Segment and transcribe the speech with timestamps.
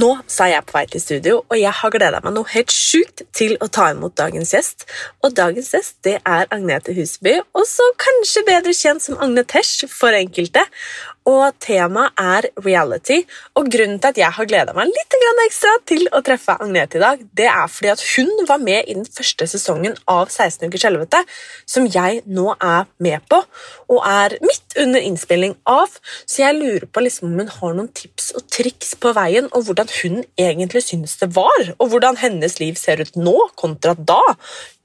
[0.00, 3.24] Nå er jeg på vei til studio, og jeg har gleda meg noe helt sjukt
[3.36, 4.86] til å ta imot dagens gjest.
[5.26, 10.16] Og dagens gjest det er Agnete Huseby, også kanskje bedre kjent som Agne Tesh for
[10.16, 10.62] enkelte.
[11.30, 13.20] Og temaet er reality.
[13.58, 15.10] Og grunnen til at jeg har gleda meg litt
[15.50, 18.96] ekstra til å treffe Agnete i dag, det er fordi at hun var med i
[18.96, 21.22] den første sesongen av 16 ukers helvete,
[21.68, 23.40] som jeg nå er med på,
[23.90, 25.96] og er midt under innspilling av.
[26.24, 29.66] Så jeg lurer på liksom om hun har noen tips og triks på veien, og
[29.68, 34.20] hvordan hun egentlig synes det var, og hvordan hennes liv ser ut nå kontra da.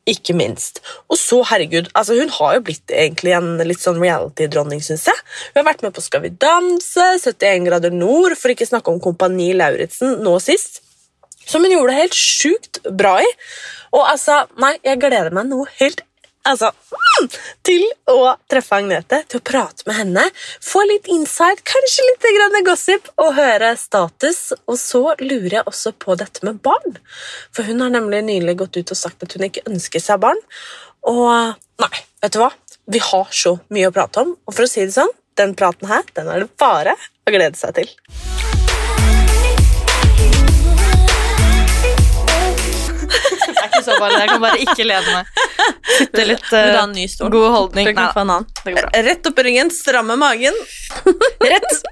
[0.06, 0.84] Ikke minst.
[1.10, 5.22] Og så, herregud, altså hun har jo blitt egentlig en litt sånn reality-dronning, syns jeg.
[5.54, 9.02] Hun har vært med på Skal vi danse, 71 grader nord, for ikke snakke om
[9.02, 10.84] Kompani Lauritzen nå sist.
[11.46, 13.32] Som hun gjorde det helt sjukt bra i.
[13.98, 16.06] Og altså, nei, jeg gleder meg noe helt
[16.50, 17.28] altså, mm,
[17.66, 20.26] til å treffe Agnete, til å prate med henne,
[20.64, 24.54] få litt insight, kanskje litt gossip, og høre status.
[24.70, 27.00] Og så lurer jeg også på dette med barn.
[27.56, 30.42] For hun har nemlig nylig gått ut og sagt at hun ikke ønsker seg barn.
[31.06, 32.52] Og nei, vet du hva?
[32.86, 35.90] Vi har så mye å prate om, og for å si det sånn, den praten
[35.90, 37.90] her, den er det bare å glede seg til.
[43.46, 44.20] Det er ikke så farlig.
[44.22, 45.55] Jeg kan bare ikke lede meg.
[45.98, 47.32] Sitte litt eh, stol?
[47.34, 47.92] god holdning.
[47.96, 48.48] Nei, annen.
[48.64, 49.04] det går bra.
[49.10, 50.58] Rett opp i ryggen, stramme magen.
[51.52, 51.84] Rett!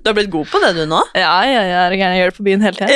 [0.00, 1.00] du har blitt god på det, du nå.
[1.16, 2.14] Ja, ja, ja, jeg er gæren.
[2.14, 2.90] Jeg gjør det på byen hele tida.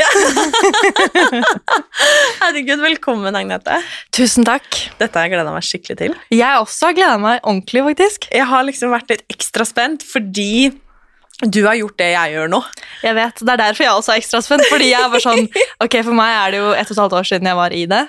[2.43, 3.81] Herregud, velkommen, Agnete.
[4.14, 4.69] Tusen takk.
[5.00, 6.16] Dette har jeg gleda meg skikkelig til.
[6.32, 8.28] Jeg også har gleda meg ordentlig, faktisk.
[8.32, 10.72] Jeg har liksom vært litt ekstra spent fordi
[11.43, 12.61] du har gjort det jeg gjør nå.
[13.03, 14.62] Jeg vet, Det er derfor jeg også er ekstra spent.
[14.71, 15.49] Fordi jeg var sånn,
[15.84, 17.81] ok, For meg er det jo ett og et halvt år siden jeg var i
[17.91, 18.03] det,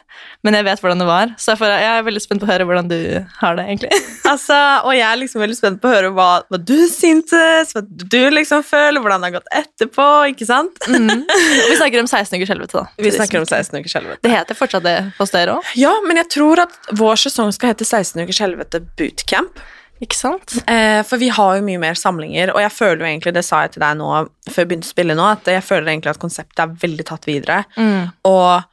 [0.46, 1.34] men jeg vet hvordan det var.
[1.42, 2.98] Så derfor, jeg er veldig spent på å høre hvordan du
[3.42, 3.66] har det.
[3.70, 3.92] egentlig.
[4.36, 4.56] Altså,
[4.88, 8.18] og jeg er liksom veldig spent på å høre hva, hva du syntes, hva du
[8.34, 10.08] liksom føler, hvordan det har gått etterpå.
[10.34, 10.80] ikke sant?
[10.90, 11.22] Mm.
[11.66, 12.82] Og vi snakker om 16 ukers helvete.
[12.82, 12.86] da.
[13.06, 14.22] Vi snakker om 16 ukers helvete.
[14.26, 17.74] Det heter fortsatt det hos dere òg, Ja, men jeg tror at vår sesong skal
[17.74, 19.62] hete 16 ukers helvete bootcamp.
[20.04, 20.58] Ikke sant?
[20.68, 23.62] Eh, for vi har jo mye mer samlinger, og jeg føler jo egentlig, det sa
[23.64, 24.10] jeg til deg nå
[24.50, 27.26] før jeg begynte å spille nå, at jeg føler egentlig at konseptet er veldig tatt
[27.30, 28.12] videre, Mm.
[28.26, 28.64] og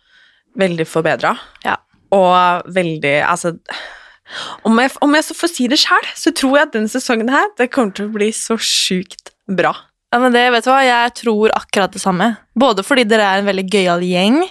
[0.59, 1.37] veldig forbedra.
[1.65, 1.77] Ja.
[2.13, 3.55] Og veldig Altså
[4.65, 7.29] om jeg, om jeg så får si det sjøl, så tror jeg at denne sesongen
[7.33, 9.75] her det kommer til å bli så sjukt bra.
[10.13, 10.83] Ja, men det, vet du hva?
[10.85, 12.37] Jeg tror akkurat det samme.
[12.59, 14.43] Både fordi dere er en veldig gøyal gjeng,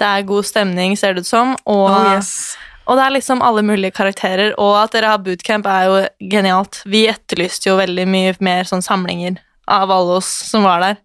[0.00, 1.88] det er god stemning, ser det ut som, og,
[2.84, 5.98] og det er liksom alle mulige karakterer, og at dere har bootcamp er jo
[6.32, 6.80] genialt.
[6.84, 9.38] Vi etterlyste jo veldig mye mer sånn samlinger
[9.70, 10.98] av alle oss som var der,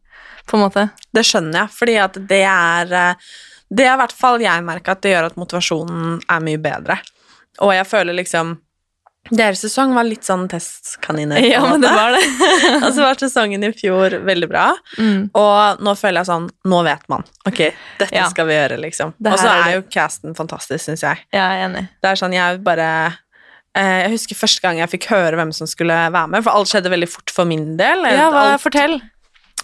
[0.50, 0.88] på en måte.
[1.14, 3.28] Det skjønner jeg, fordi at det er eh,
[3.68, 6.96] Det er i hvert fall jeg merka at det gjør at motivasjonen er mye bedre.
[7.60, 8.54] Og jeg føler liksom
[9.32, 11.40] Deres sesong var litt sånn testkaniner.
[11.44, 12.24] Ja, men det var det.
[12.86, 14.68] Og så var sesongen i fjor veldig bra.
[14.98, 15.30] Mm.
[15.38, 17.24] Og nå føler jeg sånn Nå vet man.
[17.50, 17.62] Ok,
[18.00, 18.28] dette Ja.
[18.32, 19.14] skal vi gjøre, liksom.
[19.26, 21.24] Og så er er jo casten fantastisk, syns jeg.
[21.34, 21.88] Jeg er enig.
[22.02, 22.88] Det er sånn jeg bare
[23.76, 26.72] eh, Jeg husker første gang jeg fikk høre hvem som skulle være med, for alt
[26.72, 28.06] skjedde veldig fort for min del.
[28.12, 29.00] Ja, hva, Alt- fortell.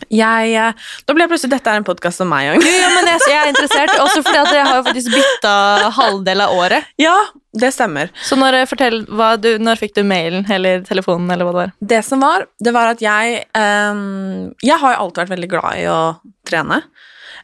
[0.10, 2.66] Jeg, eh, da ble jeg plutselig Dette er en podkast om meg òg.
[2.84, 5.54] Ja, men jeg, jeg er interessert, også fordi at jeg har jo faktisk bytta
[6.00, 6.90] halvdel av året.
[7.02, 7.16] Ja,
[7.60, 8.10] det stemmer.
[8.26, 9.04] Så når, eh, fortell,
[9.44, 11.74] du, når fikk du mailen eller telefonen eller hva det var?
[11.94, 15.82] Det som var, det var at jeg um, Jeg har jo alltid vært veldig glad
[15.82, 16.00] i å
[16.50, 16.82] trene.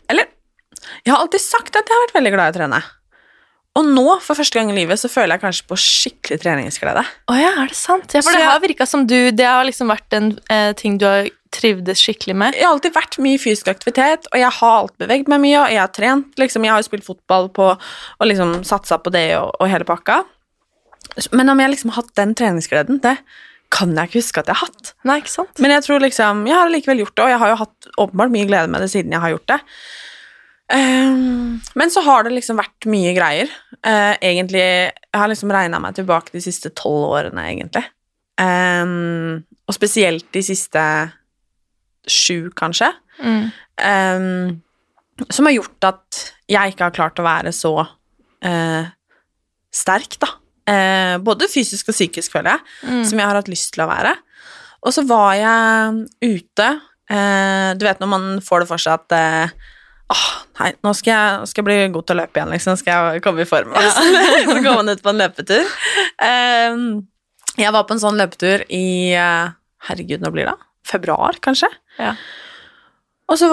[0.10, 0.32] Eller
[1.06, 2.82] jeg har alltid sagt at jeg har vært veldig glad i å trene.
[3.78, 7.04] Og nå, for første gang i livet, så føler jeg kanskje på skikkelig treningsglede.
[7.32, 8.16] Oh ja, er det sant?
[8.16, 11.06] Ja, for det har virka som du Det har liksom vært en eh, ting du
[11.08, 12.58] har trivdes skikkelig med?
[12.58, 15.74] Jeg har alltid vært mye fysisk aktivitet, og jeg har alt beveget meg mye, og
[15.74, 16.34] jeg har trent.
[16.40, 19.88] Liksom, jeg har jo spilt fotball på, og liksom satsa på det og, og hele
[19.88, 20.22] pakka.
[21.36, 23.18] Men om jeg liksom har hatt den treningsgleden, det
[23.74, 24.94] kan jeg ikke huske at jeg har hatt.
[25.06, 25.62] Nei, ikke sant?
[25.62, 28.34] Men jeg tror liksom, jeg har likevel gjort det, og jeg har jo hatt åpenbart
[28.34, 29.60] mye glede med det siden jeg har gjort det.
[30.70, 33.52] Um, men så har det liksom vært mye greier.
[33.82, 37.86] Uh, egentlig, jeg har liksom regna meg tilbake de siste tolv årene, egentlig.
[38.42, 40.82] Um, og spesielt de siste
[42.12, 42.92] sju, kanskje.
[43.24, 43.46] Mm.
[43.80, 46.20] Um, som har gjort at
[46.50, 48.84] jeg ikke har klart å være så uh,
[49.76, 50.30] sterk, da.
[50.70, 53.04] Uh, både fysisk og psykisk, føler jeg, Mm.
[53.10, 54.14] som jeg har hatt lyst til å være.
[54.86, 56.68] Og så var jeg ute
[57.12, 59.58] uh, Du vet når man får det for seg at
[60.10, 60.28] Åh,
[60.58, 62.78] nei, nå skal, jeg, nå skal jeg bli god til å løpe igjen, liksom.
[62.80, 63.76] Skal jeg komme i form.
[64.50, 65.70] så går man ut på en løpetur.
[66.20, 66.80] Um,
[67.56, 70.56] jeg var på en sånn løpetur i Herregud, når blir det?
[70.90, 71.70] Februar, kanskje?
[72.00, 72.16] Ja.
[73.30, 73.48] Og så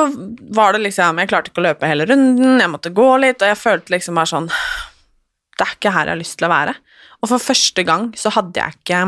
[0.57, 3.51] var det liksom Jeg klarte ikke å løpe hele runden, jeg måtte gå litt, og
[3.51, 6.77] jeg følte liksom bare sånn Det er ikke her jeg har lyst til å være.
[7.21, 9.03] Og for første gang så hadde jeg ikke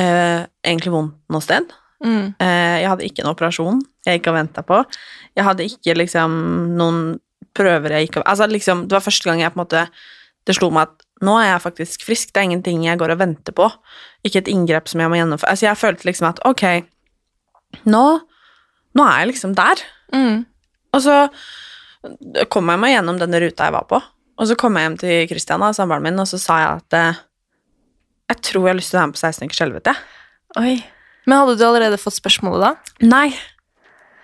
[0.00, 1.72] eh, egentlig vondt noe sted.
[2.02, 2.32] Mm.
[2.42, 4.80] Eh, jeg hadde ikke en operasjon jeg gikk og venta på.
[5.36, 6.32] Jeg hadde ikke liksom
[6.78, 7.04] noen
[7.56, 9.82] prøver jeg gikk og Altså liksom, det var første gang jeg på en måte
[10.46, 13.20] Det slo meg at nå er jeg faktisk frisk, det er ingenting jeg går og
[13.22, 13.68] venter på.
[14.26, 15.54] Ikke et inngrep som jeg må gjennomføre.
[15.54, 16.64] Altså, jeg følte liksom at ok,
[17.88, 18.06] nå,
[18.98, 19.84] nå er jeg liksom der.
[20.14, 20.42] Mm.
[20.92, 21.18] Og så
[22.52, 24.00] kom jeg meg gjennom denne ruta jeg var på.
[24.42, 27.22] Og så kom jeg hjem til Christian, samboeren min, og så sa jeg at eh,
[28.32, 29.94] jeg tror jeg har lyst til å være med på 16 ukers helvete.
[30.58, 30.76] Oi.
[31.28, 32.94] Men hadde du allerede fått spørsmålet da?
[33.06, 33.28] Nei.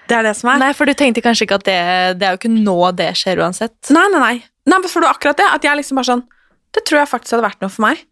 [0.08, 0.62] Det er det som er.
[0.62, 1.80] Nei, for du tenkte kanskje ikke at det
[2.16, 3.76] Det er jo ikke nå det skjer uansett.
[3.94, 4.36] Nei, nei, nei.
[4.68, 5.48] Nei, men for det akkurat det.
[5.52, 6.24] At jeg liksom bare sånn
[6.74, 8.02] Det tror jeg faktisk hadde vært noe for meg.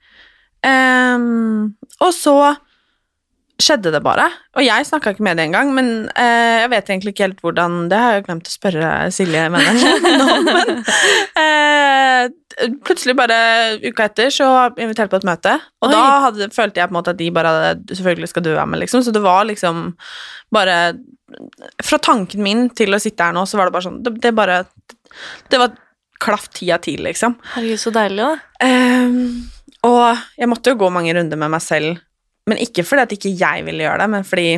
[0.67, 2.37] Um, og så
[3.63, 4.27] skjedde det bare.
[4.57, 7.87] Og jeg snakka ikke med det engang, men eh, jeg vet egentlig ikke helt hvordan
[7.89, 10.73] Det har jeg glemt å spørre Silje Mennesken om, men
[11.43, 13.39] eh, plutselig bare
[13.81, 15.95] uka etter så inviterte på et møte, og Oi.
[15.95, 18.69] da hadde, følte jeg på en måte at de bare hadde Selvfølgelig skal du være
[18.75, 19.89] med, liksom, så det var liksom
[20.53, 20.77] bare
[21.85, 24.37] Fra tanken min til å sitte her nå, så var det bare sånn Det, det
[24.37, 24.63] bare
[25.49, 25.73] Det var
[26.23, 27.37] klaff av ti, liksom.
[27.55, 28.67] Herregud, så deilig, da.
[28.67, 29.49] Um,
[29.87, 32.01] og jeg måtte jo gå mange runder med meg selv,
[32.47, 34.49] men ikke fordi at ikke jeg ville gjøre det, men fordi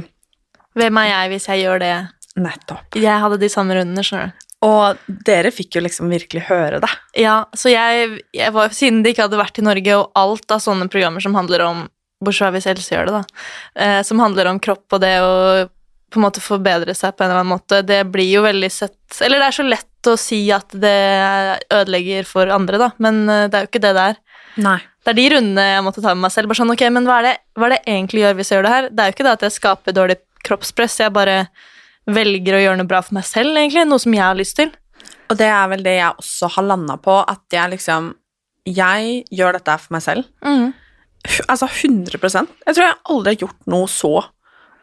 [0.78, 1.94] Hvem er jeg hvis jeg gjør det?
[2.38, 2.94] Nettopp.
[2.94, 4.44] Jeg hadde de samme rundene, skjønner du.
[4.68, 6.90] Og dere fikk jo liksom virkelig høre det.
[7.18, 10.62] Ja, så jeg, jeg var, Siden det ikke hadde vært i Norge, og alt av
[10.62, 11.84] sånne programmer som handler om
[12.18, 13.42] Bortsett fra hvis Else gjør det, da.
[13.78, 15.34] Eh, som handler om kropp og det å
[16.08, 19.18] på en måte forbedre seg på en eller annen måte, det blir jo veldig sett
[19.24, 20.94] Eller det er så lett å si at det
[21.74, 24.20] ødelegger for andre, da, men eh, det er jo ikke det det er.
[24.62, 24.78] Nei.
[25.02, 26.50] Det er de rundene jeg måtte ta med meg selv.
[26.50, 28.66] bare sånn, ok, Men hva er det, hva er det egentlig gjør hvis jeg gjør
[28.66, 28.88] det her?
[28.90, 31.36] Det er jo ikke det at jeg skaper dårlig kroppspress, jeg bare
[32.08, 33.86] velger å gjøre noe bra for meg selv, egentlig.
[33.88, 34.72] Noe som jeg har lyst til.
[35.28, 38.14] Og det er vel det jeg også har landa på, at jeg liksom
[38.68, 40.26] Jeg gjør dette for meg selv.
[40.44, 40.74] Mm.
[41.48, 44.12] Altså 100 Jeg tror jeg aldri har gjort noe så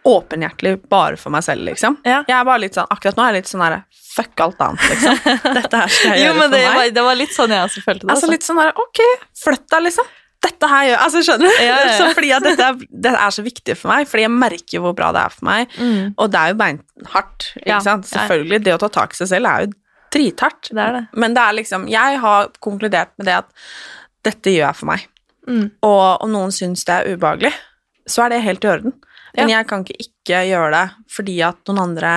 [0.06, 1.98] åpenhjertelig bare for meg selv, liksom.
[2.06, 2.20] Ja.
[2.28, 3.80] Jeg er bare litt sånn, Akkurat nå er jeg litt sånn herre
[4.16, 5.18] Fuck alt annet, liksom.
[5.58, 6.76] Dette her skal jeg Jo, gjøre men for det meg.
[6.78, 8.14] var, det var litt sånn jeg også følte det.
[8.14, 9.02] Altså litt sånn der, ok,
[9.44, 10.12] flytt deg, liksom.
[10.46, 11.64] Dette her gjør Altså, skjønner du?
[11.66, 12.10] Ja, ja.
[12.20, 15.10] Fordi at dette er, det er så viktig for meg, fordi jeg merker hvor bra
[15.16, 16.14] det er for meg, Mm.
[16.22, 18.08] og det er jo beinhardt, ikke sant?
[18.12, 19.74] Selvfølgelig, det å ta tak i seg selv er jo
[20.16, 20.70] drithardt.
[20.72, 21.04] Det er det.
[21.20, 23.50] Men det er liksom Jeg har konkludert med det at
[24.30, 25.08] dette gjør jeg for meg.
[25.50, 25.66] Mm.
[25.86, 27.52] Og om noen syns det er ubehagelig,
[28.10, 28.94] så er det helt i orden.
[29.38, 32.14] Men jeg kan ikke ikke gjøre det fordi at noen andre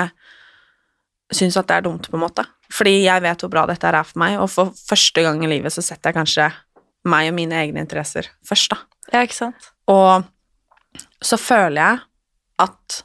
[1.35, 2.45] syns at det er dumt, på en måte.
[2.73, 5.73] Fordi jeg vet hvor bra dette er for meg, og for første gang i livet
[5.75, 6.49] så setter jeg kanskje
[7.09, 8.79] meg og mine egne interesser først, da.
[9.13, 9.71] Ja, ikke sant?
[9.89, 10.25] Og
[11.25, 12.01] så føler jeg
[12.65, 13.03] at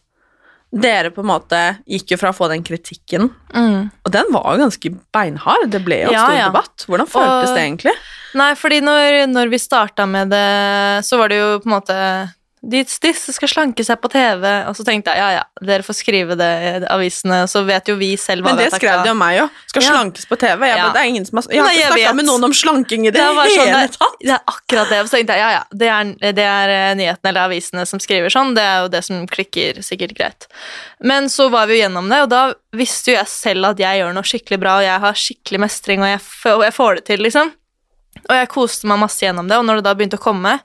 [0.74, 3.92] dere på en måte gikk jo fra å få den kritikken, Mm.
[4.06, 5.70] og den var jo ganske beinhard.
[5.70, 6.48] Det ble jo en Ja, stor ja.
[6.50, 6.86] debatt.
[6.88, 7.94] Hvordan føltes Og- det egentlig?
[8.36, 12.34] Nei, fordi når, når vi starta med det, så var det jo på en måte
[12.64, 16.38] Disse skal slanke seg på TV, og så tenkte jeg ja, ja, dere får skrive
[16.40, 19.36] det i avisene, så vet jo vi selv hva Men det skrev de om meg
[19.36, 19.48] jo.
[19.68, 19.90] Skal Ja.
[19.98, 20.64] slankes på TV.
[20.70, 20.86] Jeg, Ja.
[20.86, 23.02] bare, det er ingen som har, jeg har Nei, ikke snakka med noen om slanking
[23.04, 24.16] i det, Det hele sånn, det, tatt.
[24.22, 25.02] det er akkurat det.
[25.10, 28.32] Så tenkte jeg ja, ja, det er, det er eh, nyhetene eller avisene som skriver
[28.32, 28.56] sånn.
[28.56, 30.48] Det er jo det som klikker sikkert greit.
[31.04, 34.00] Men så var vi jo gjennom det, og da visste jo jeg selv at jeg
[34.00, 36.22] gjør noe skikkelig bra, og jeg har skikkelig mestring, og jeg,
[36.56, 37.52] og jeg får det til, liksom.
[38.30, 40.62] Og jeg koste meg masse gjennom det, og når det da begynte å komme,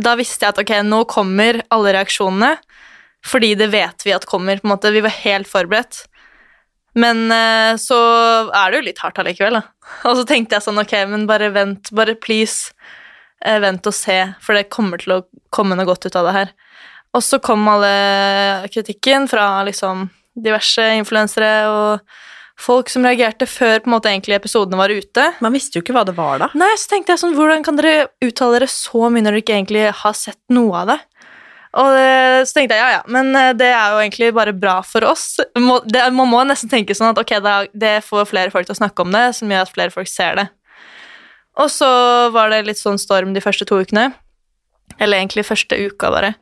[0.00, 2.56] da visste jeg at ok, nå kommer alle reaksjonene,
[3.24, 4.92] fordi det vet vi at kommer, på en måte.
[4.92, 6.02] Vi var helt forberedt.
[6.98, 7.98] Men eh, så
[8.54, 9.62] er det jo litt hardt allikevel, da.
[10.10, 12.74] Og så tenkte jeg sånn, ok, men bare vent, bare please,
[13.44, 15.22] eh, vent og se, for det kommer til å
[15.54, 16.52] komme noe godt ut av det her.
[17.14, 22.14] Og så kom alle kritikken fra liksom diverse influensere og
[22.60, 25.24] folk som reagerte før på en måte egentlig episodene var ute.
[25.44, 26.50] Man visste jo ikke hva det var da.
[26.58, 29.56] Nei, så tenkte jeg sånn, hvordan kan dere uttale dere så mye når dere ikke
[29.58, 31.00] egentlig har sett noe av det?
[31.74, 34.76] Og det, så tenkte jeg, ja ja, men eh, det er jo egentlig bare bra
[34.86, 35.40] for oss.
[35.58, 38.76] Må, det, man må nesten tenke sånn at ok, da, det får flere folk til
[38.76, 40.46] å snakke om det, som gjør at flere folk ser det.
[41.58, 41.88] Og så
[42.34, 44.12] var det litt sånn storm de første to ukene.
[44.98, 46.34] Eller egentlig første uka, bare.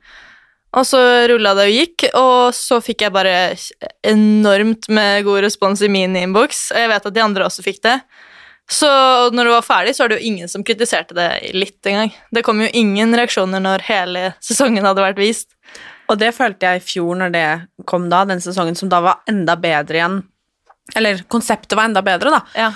[0.72, 0.98] Og så
[1.28, 3.32] rulla det og gikk, og så fikk jeg bare
[4.08, 6.70] enormt med god respons i min innboks.
[6.72, 7.98] Og jeg vet at de andre også fikk det.
[8.72, 8.88] Så
[9.34, 12.14] når det var ferdig, så var det jo ingen som kritiserte det litt engang.
[12.32, 15.50] Det kom jo ingen reaksjoner når hele sesongen hadde vært vist.
[16.08, 17.46] Og det følte jeg i fjor når det
[17.88, 20.20] kom da, den sesongen som da var enda bedre igjen.
[20.96, 22.40] Eller konseptet var enda bedre, da.
[22.56, 22.72] Ja.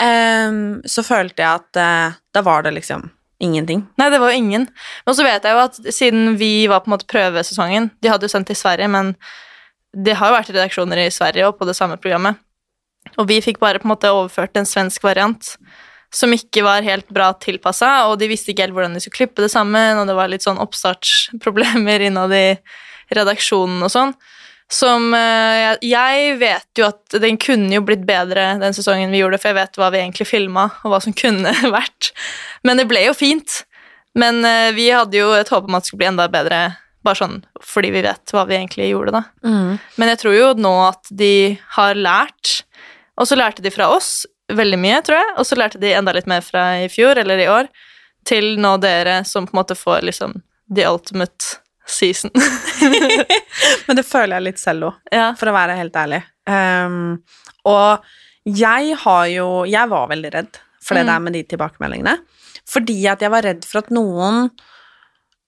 [0.00, 3.84] Um, så følte jeg at uh, da var det liksom ingenting.
[3.98, 4.66] Nei, det var jo ingen.
[5.06, 8.28] Men så vet jeg jo at siden vi var på en måte prøvesesongen De hadde
[8.28, 9.14] jo sendt til Sverige, men
[9.96, 12.38] det har jo vært redaksjoner i Sverige og på det samme programmet.
[13.18, 15.56] Og vi fikk bare på en måte overført en svensk variant
[16.14, 19.44] som ikke var helt bra tilpassa, og de visste ikke helt hvordan de skulle klippe
[19.44, 22.46] det sammen, og det var litt sånn oppstartsproblemer innad i
[23.14, 24.14] redaksjonen og sånn.
[24.70, 29.40] Som eh, Jeg vet jo at den kunne jo blitt bedre den sesongen vi gjorde,
[29.42, 32.12] for jeg vet hva vi egentlig filma, og hva som kunne vært.
[32.66, 33.64] Men det ble jo fint.
[34.18, 36.62] Men eh, vi hadde jo et håp om at det skulle bli enda bedre,
[37.06, 39.22] bare sånn fordi vi vet hva vi egentlig gjorde, da.
[39.96, 42.60] Men jeg tror jo nå at de har lært,
[43.16, 46.12] og så lærte de fra oss veldig mye, tror jeg, og så lærte de enda
[46.16, 47.70] litt mer fra i fjor eller i år,
[48.28, 50.34] til nå dere som på en måte får liksom
[50.74, 51.56] the ultimate
[51.90, 52.30] season.
[53.86, 55.30] Men det føler jeg litt selv òg, ja.
[55.38, 56.22] for å være helt ærlig.
[56.50, 57.18] Um,
[57.68, 58.04] og
[58.48, 61.10] jeg har jo Jeg var veldig redd for det Mm.
[61.12, 62.14] der med de tilbakemeldingene.
[62.70, 64.48] Fordi at jeg var redd for at noen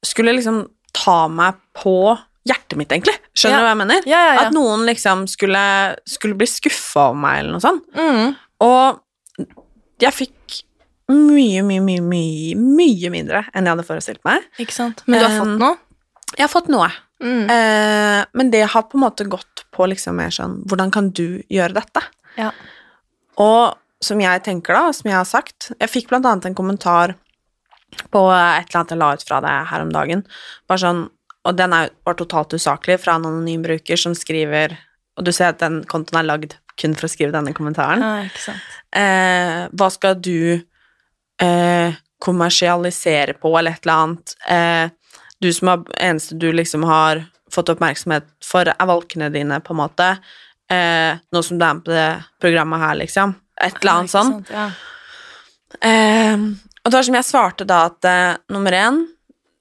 [0.04, 1.94] skulle liksom ta meg på
[2.44, 3.14] hjertet mitt, egentlig.
[3.38, 3.60] Skjønner Ja.
[3.62, 4.02] du hva jeg mener?
[4.10, 4.40] Ja, ja.
[4.46, 7.86] At noen liksom skulle, skulle bli skuffa over meg, eller noe sånt.
[7.94, 8.36] Mm.
[8.66, 9.46] Og
[10.02, 10.62] jeg fikk
[11.12, 14.44] mye, mye, mye, mye, mye mindre enn jeg hadde forestilt meg.
[14.62, 15.02] Ikke sant?
[15.06, 15.76] Men du har fått noe?
[16.36, 16.88] Jeg har fått noe.
[17.22, 17.44] Mm.
[17.50, 21.42] Eh, men det har på en måte gått på liksom mer sånn Hvordan kan du
[21.52, 22.02] gjøre dette?
[22.34, 22.48] Ja.
[23.38, 27.14] Og som jeg tenker, da, som jeg har sagt Jeg fikk blant annet en kommentar
[28.10, 30.22] på et eller annet jeg la ut fra deg her om dagen.
[30.64, 31.02] Bare sånn,
[31.44, 34.78] og den er, var totalt usaklig, fra en anonym bruker som skriver
[35.20, 38.00] Og du ser at den kontoen er lagd kun for å skrive denne kommentaren.
[38.00, 38.54] Ja.
[38.96, 44.34] Eh, hva skal du eh, kommersialisere på, eller et eller annet?
[44.48, 45.01] Eh,
[45.42, 49.82] du som har, eneste du liksom har fått oppmerksomhet for, er valkene dine, på en
[49.82, 50.08] måte.
[50.72, 53.34] Eh, nå som du er med på det programmet her, liksom.
[53.60, 54.48] Et eller annet sånt.
[54.48, 54.56] sånn.
[54.56, 54.68] Ja.
[55.88, 56.46] Eh,
[56.82, 59.06] og det var som jeg svarte da, at eh, nummer én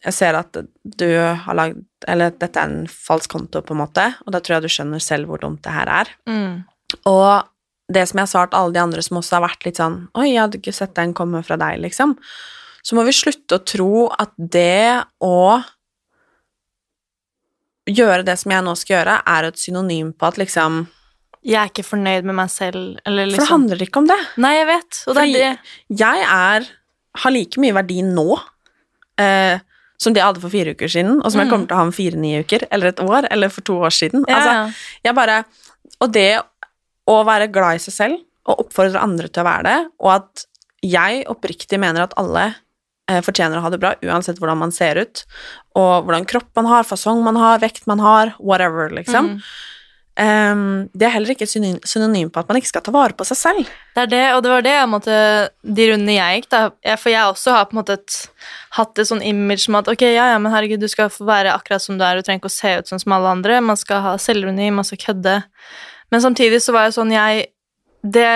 [0.01, 1.77] Jeg ser at du har lagd
[2.09, 5.03] Eller dette er en falsk konto, på en måte, og da tror jeg du skjønner
[5.03, 6.09] selv hvor dumt det her er.
[6.25, 6.63] Mm.
[7.05, 7.45] Og
[7.93, 10.31] det som jeg har svart alle de andre som også har vært litt sånn Oi,
[10.31, 12.15] jeg hadde ikke sett den komme fra deg, liksom.
[12.83, 15.61] Så må vi slutte å tro at det å
[17.91, 20.83] gjøre det som jeg nå skal gjøre, er et synonym på at liksom
[21.41, 24.17] Jeg er ikke fornøyd med meg selv, eller For det liksom handler ikke om det.
[24.43, 25.73] Nei, jeg vet, Fordi er det.
[26.03, 26.67] jeg er
[27.23, 28.27] har like mye verdi nå
[29.19, 29.57] eh,
[29.99, 31.51] som det jeg hadde for fire uker siden, og som jeg Mm.
[31.51, 34.23] kommer til å ha om fire-ni uker, eller et år, eller for to år siden.
[34.29, 34.73] Ja, Altså,
[35.03, 35.45] jeg bare
[35.99, 36.41] Og det
[37.07, 40.45] å være glad i seg selv og oppfordre andre til å være det, og at
[40.81, 42.55] jeg oppriktig mener at alle
[43.25, 45.25] fortjener å ha det bra uansett hvordan man ser ut,
[45.79, 49.35] og hvordan kropp man har, fasong man har, vekt man har, whatever, liksom.
[49.35, 49.43] Mm.
[50.21, 51.53] Um, det er heller ikke et
[51.87, 53.69] synonym, på at man ikke skal ta vare på seg selv.
[53.95, 55.19] Det er det, og det var det jeg måtte,
[55.63, 56.61] de rundene jeg gikk, da.
[56.99, 58.17] For jeg også har på en måte et,
[58.75, 61.55] hatt et sånn image som at ok, ja, ja, men herregud, du skal få være
[61.55, 63.79] akkurat som du er, du trenger ikke å se ut sånn som alle andre, man
[63.79, 65.39] skal ha selvironi, man skal kødde.
[66.11, 67.47] Men samtidig så var jeg sånn, jeg
[68.01, 68.27] det,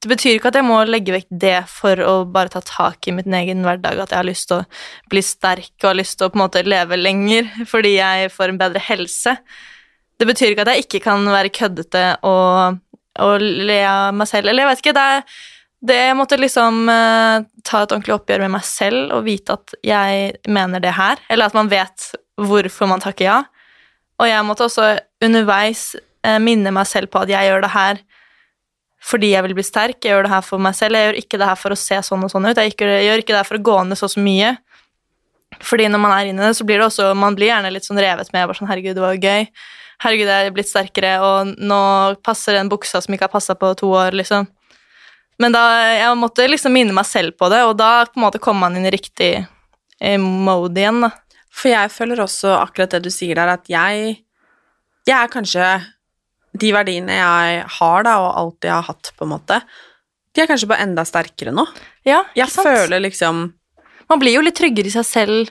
[0.00, 3.12] det betyr ikke at jeg må legge vekk det for å bare ta tak i
[3.12, 6.28] min egen hverdag, at jeg har lyst til å bli sterk og har lyst til
[6.28, 9.34] å på en måte leve lenger fordi jeg får en bedre helse.
[10.16, 12.80] Det betyr ikke at jeg ikke kan være køddete og,
[13.20, 14.48] og le av meg selv.
[14.48, 15.26] Eller jeg vet ikke, det er
[15.90, 19.74] det jeg måtte liksom uh, ta et ordentlig oppgjør med meg selv og vite at
[19.84, 23.38] jeg mener det her, eller at man vet hvorfor man takker ja.
[24.20, 25.90] Og jeg måtte også underveis
[26.24, 28.02] uh, minne meg selv på at jeg gjør det her
[29.00, 31.38] fordi jeg vil bli sterk, jeg gjør det her for meg selv, jeg gjør ikke
[31.40, 33.60] det her for å se sånn og sånn ut, jeg, gjør ikke det her for
[33.60, 34.54] å gå ned så så mye.
[35.66, 37.98] Fordi når man er inne det, så blir det også Man blir gjerne litt sånn
[38.00, 38.46] revet med.
[38.46, 39.48] bare sånn, herregud, det var jo gøy.
[40.00, 41.80] Herregud, jeg er blitt sterkere, og nå
[42.24, 44.46] passer den buksa som ikke har passa på to år, liksom.
[45.40, 45.64] Men da,
[45.96, 48.76] jeg måtte liksom minne meg selv på det, og da på en måte kom man
[48.76, 51.12] inn i riktig eh, mode igjen, da.
[51.50, 54.20] For jeg føler også akkurat det du sier der, at jeg
[55.08, 55.66] Jeg er kanskje
[56.58, 59.60] De verdiene jeg har, da, og alltid har hatt, på en måte,
[60.34, 61.64] de er kanskje bare enda sterkere nå.
[62.06, 62.68] Ja, Jeg ikke sant?
[62.70, 63.40] føler liksom
[64.10, 65.50] Man blir jo litt tryggere i seg selv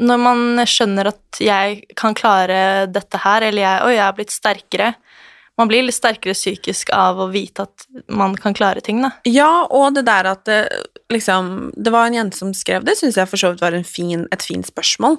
[0.00, 4.32] når man skjønner at jeg kan klare dette her, eller jeg, oi, jeg er blitt
[4.32, 4.94] sterkere.
[5.60, 9.12] Man blir litt sterkere psykisk av å vite at man kan klare ting, da.
[9.28, 10.60] Ja, og det der at det,
[11.12, 13.84] liksom Det var en jente som skrev det, syns jeg for så vidt var en
[13.84, 15.18] fin, et fint spørsmål,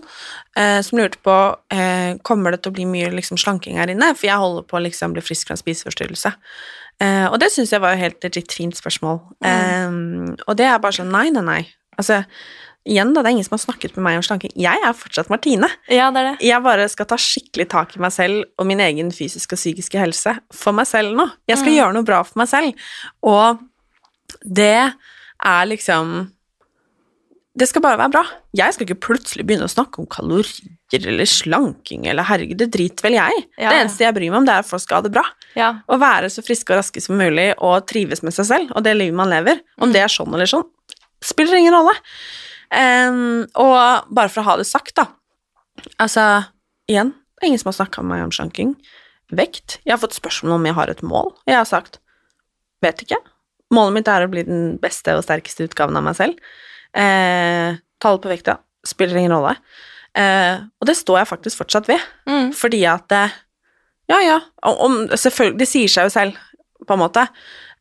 [0.57, 1.38] eh, som lurte på
[1.75, 4.79] eh, Kommer det til å bli mye liksom, slanking her inne, for jeg holder på
[4.79, 6.33] å liksom, bli frisk fra en spiseforstyrrelse.
[7.01, 9.21] Eh, og det syns jeg var et helt legit fint spørsmål.
[9.45, 9.93] Eh,
[10.48, 11.62] og det er bare sånn Nei, nei, nei.
[12.01, 12.24] Altså,
[12.88, 14.53] igjen, da, det er ingen som har snakket med meg om slanking.
[14.57, 15.69] Jeg er fortsatt Martine.
[15.91, 16.33] Ja, det det.
[16.47, 20.01] Jeg bare skal ta skikkelig tak i meg selv og min egen fysiske og psykiske
[20.01, 21.27] helse for meg selv nå.
[21.51, 22.73] Jeg skal gjøre noe bra for meg selv.
[23.21, 23.61] Og
[24.41, 24.75] det
[25.41, 26.31] er liksom
[27.51, 28.21] Det skal bare være bra.
[28.55, 33.03] Jeg skal ikke plutselig begynne å snakke om kalorier eller slanking eller herregud, det driter
[33.03, 33.41] vel jeg.
[33.59, 35.23] Ja, Det eneste jeg bryr meg om, det er at folk skal ha det bra.
[35.59, 35.67] Ja.
[35.83, 38.95] Å være så friske og raske som mulig og trives med seg selv og det
[38.95, 39.59] livet man lever.
[39.83, 40.63] Om det er sånn eller sånn,
[41.23, 41.91] spiller ingen rolle.
[42.72, 45.10] Em, og bare for å ha det sagt, da.
[46.01, 46.46] Altså,
[46.92, 48.75] igjen, det er ingen som har snakka med meg om slanking.
[49.32, 49.80] Vekt.
[49.86, 51.34] Jeg har fått spørsmål om jeg har et mål.
[51.48, 52.01] Jeg har sagt
[52.82, 53.20] vet ikke.
[53.72, 56.51] Målet mitt er å bli den beste og sterkeste utgaven av meg selv.
[56.98, 59.56] Eh, Tallet på vekta spiller ingen rolle.
[60.18, 62.01] Eh, og det står jeg faktisk fortsatt ved.
[62.28, 62.51] Mm.
[62.58, 63.40] Fordi at eh,
[64.12, 64.40] Ja, ja.
[64.68, 66.40] Om, om, selvfølgelig, det sier seg jo selv,
[66.84, 67.24] på en måte.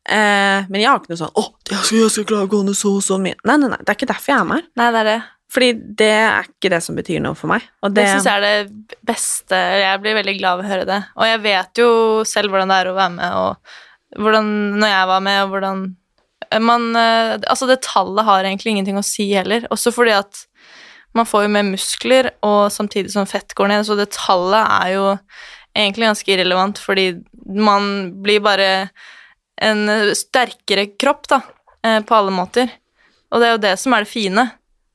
[0.09, 2.63] Eh, men jeg har ikke noe sånn 'Å, jeg skal, jeg skal klare å gå
[2.65, 3.37] ned så og så mye'.
[3.45, 3.77] Nei, nei, nei.
[3.81, 4.67] Det er ikke derfor jeg er med her.
[4.81, 5.21] Nei, det er det.
[5.51, 7.63] Fordi det er ikke det som betyr noe for meg.
[7.83, 9.55] Og Det det, syns jeg er det beste.
[9.55, 10.99] Jeg blir veldig glad av å høre det.
[11.17, 11.89] Og jeg vet jo
[12.23, 15.81] selv hvordan det er å være med, og hvordan når jeg var med, og hvordan
[16.59, 19.67] man eh, Altså, det tallet har egentlig ingenting å si heller.
[19.71, 20.45] Også fordi at
[21.13, 24.93] man får jo mer muskler, og samtidig som fett går ned, så det tallet er
[24.95, 25.05] jo
[25.75, 27.09] egentlig ganske irrelevant, fordi
[27.51, 28.69] man blir bare
[29.61, 29.85] en
[30.17, 31.41] sterkere kropp, da,
[31.85, 32.71] eh, på alle måter.
[33.31, 34.47] Og det er jo det som er det fine.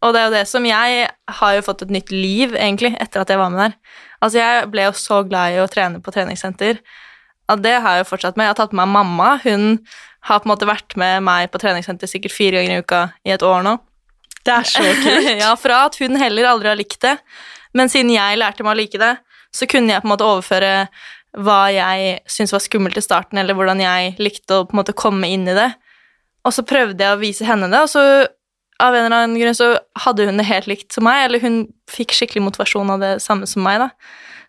[0.05, 1.09] Og det er jo det som Jeg
[1.41, 3.77] har jo fått et nytt liv, egentlig, etter at jeg var med der.
[4.21, 6.81] Altså, jeg ble jo så glad i å trene på treningssenter.
[7.49, 8.47] Og det har jeg jo fortsatt med.
[8.47, 9.41] Jeg har tatt med meg mamma.
[9.45, 9.79] Hun
[10.27, 13.35] har på en måte vært med meg på treningssenter sikkert fire ganger i uka i
[13.35, 13.77] et år nå.
[14.47, 15.31] det er så kult.
[15.39, 17.17] ja, fra at hun heller aldri har likt det.
[17.75, 19.15] Men siden jeg lærte meg å like det,
[19.55, 20.73] så kunne jeg på en måte overføre
[21.37, 24.97] hva jeg syntes var skummelt i starten, eller hvordan jeg likte å på en måte
[24.97, 25.69] komme inn i det.
[26.47, 28.05] Og så prøvde jeg å vise henne det, og så
[28.83, 29.71] av en eller annen grunn så
[30.05, 31.59] hadde hun det helt likt som meg, eller hun
[31.91, 33.91] fikk skikkelig motivasjon av det samme som meg, da.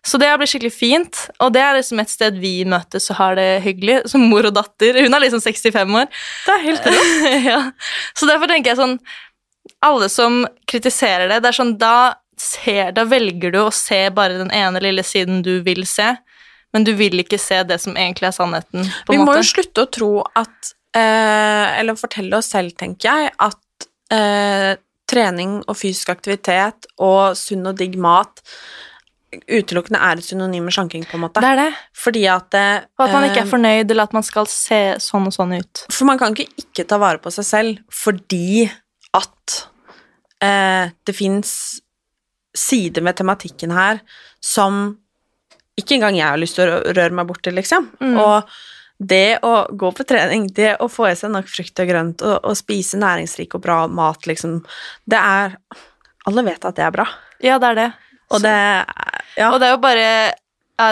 [0.06, 3.18] Så det har blitt skikkelig fint, og det er liksom et sted vi møtes og
[3.18, 5.00] har det hyggelig, som mor og datter.
[5.02, 6.06] Hun er liksom 65 år.
[6.46, 7.16] Det er helt rått.
[7.50, 7.58] ja.
[8.16, 8.98] Så derfor tenker jeg sånn
[9.84, 11.96] Alle som kritiserer det, det er sånn Da
[12.40, 16.12] ser, da velger du å se bare den ene lille siden du vil se,
[16.74, 18.90] men du vil ikke se det som egentlig er sannheten.
[19.06, 19.40] på Vi må måte.
[19.42, 24.74] jo slutte å tro at eh, Eller fortelle oss selv, tenker jeg, at eh,
[25.08, 28.42] trening og fysisk aktivitet og sunn og digg mat
[29.28, 31.40] utelukkende er et synonym med slanking, på en måte.
[31.44, 31.72] Det er det.
[31.96, 34.80] Fordi at eh, Og at man ikke er eh, fornøyd, eller at man skal se
[35.04, 35.82] sånn og sånn ut.
[35.92, 38.64] For man kan ikke ikke ta vare på seg selv fordi
[39.16, 39.58] at
[40.44, 41.52] eh, det fins
[42.56, 44.00] sider ved tematikken her
[44.44, 44.96] som
[45.78, 47.88] ikke engang jeg har lyst til å røre meg borti, liksom.
[48.02, 48.16] Mm.
[48.18, 48.58] Og
[48.98, 52.36] det å gå på trening, det å få i seg nok frukt og grønt og,
[52.42, 54.60] og spise næringsrik og bra mat, liksom,
[55.06, 55.58] det er
[56.28, 57.06] Alle vet at det er bra.
[57.40, 57.88] Ja, det er det.
[58.34, 58.54] Og det
[59.38, 59.52] Ja.
[59.52, 60.08] Og det er jo bare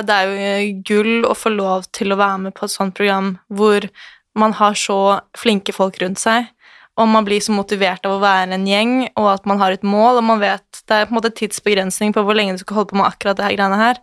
[0.06, 3.36] Det er jo gull å få lov til å være med på et sånt program
[3.52, 3.88] hvor
[4.36, 6.48] man har så flinke folk rundt seg,
[6.96, 9.84] og man blir så motivert av å være en gjeng, og at man har et
[9.84, 12.80] mål, og man vet Det er på en måte tidsbegrensning på hvor lenge du skal
[12.80, 14.02] holde på med akkurat det her greiene her.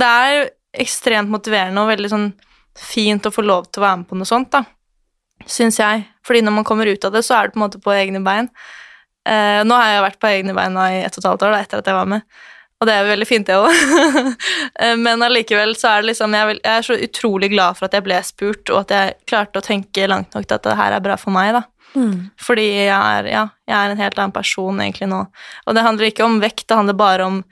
[0.00, 2.28] Det er ekstremt motiverende og veldig sånn
[2.78, 4.64] fint å få lov til å være med på noe sånt, da.
[5.48, 6.04] Syns jeg.
[6.26, 8.22] Fordi når man kommer ut av det, så er det på en måte på egne
[8.24, 8.48] bein.
[9.28, 11.60] Eh, nå har jeg vært på egne bein i ett og et halvt år, da,
[11.64, 12.24] etter at jeg var med.
[12.80, 13.80] Og det er jo veldig fint, det òg.
[15.04, 17.96] Men allikevel så er det liksom jeg, vil, jeg er så utrolig glad for at
[17.98, 20.96] jeg ble spurt, og at jeg klarte å tenke langt nok til at det her
[20.96, 21.66] er bra for meg, da.
[21.90, 22.30] Mm.
[22.40, 25.24] Fordi jeg er, ja, jeg er en helt annen person egentlig nå.
[25.66, 27.44] Og det handler ikke om vekt, det handler bare om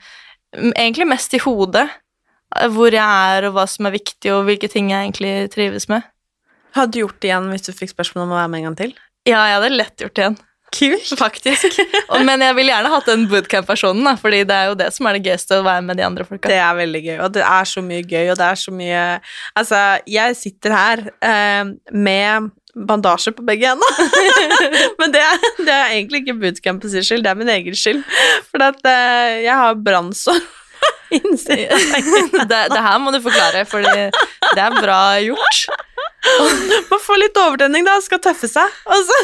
[0.56, 1.82] Egentlig mest i hodet.
[2.48, 6.06] Hvor jeg er, og hva som er viktig, og hvilke ting jeg egentlig trives med.
[6.76, 8.78] Hadde du gjort det igjen hvis du fikk spørsmål om å være med en gang
[8.82, 8.94] til?
[9.28, 10.38] Ja, jeg hadde lett gjort det igjen.
[10.74, 11.12] Kult.
[11.16, 11.78] Faktisk.
[12.28, 15.30] Men jeg ville gjerne hatt den bootcamp-personen, fordi det er jo det som er det
[15.30, 16.50] gøyeste, å være med de andre folka.
[16.50, 19.02] Det er veldig gøy, og det er så mye gøy, og det er så mye
[19.58, 24.52] Altså, jeg sitter her eh, med bandasje på begge hendene,
[25.00, 25.24] men det,
[25.64, 28.04] det er egentlig ikke bootcampets skyld, det er min egen skyld.
[28.52, 30.44] For at eh, jeg har brannsår.
[31.08, 35.68] det, det her må du forklare, for det er bra gjort.
[36.90, 38.80] Man får litt overtenning da, skal tøffe seg.
[38.88, 39.18] Og så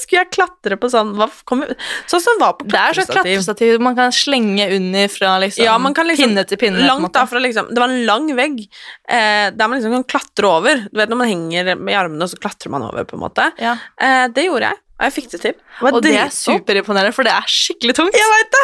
[0.00, 1.62] skulle jeg klatre på sånn hva kom,
[2.10, 5.76] Sånn som var på Det er sånn klatrestativ man kan slenge under fra liksom, Ja,
[5.82, 6.82] man kan liksom, pinne til pinne.
[6.88, 10.50] Langt da fra liksom Det var en lang vegg eh, der man liksom kan klatre
[10.50, 10.82] over.
[10.90, 13.46] Du vet når man henger med armene, og så klatrer man over, på en måte.
[13.62, 13.76] Ja.
[14.02, 15.56] Eh, det gjorde jeg, og jeg fikk det til.
[15.84, 18.14] Og det er superimponerende, for det er skikkelig tungt.
[18.16, 18.62] Jeg vet det!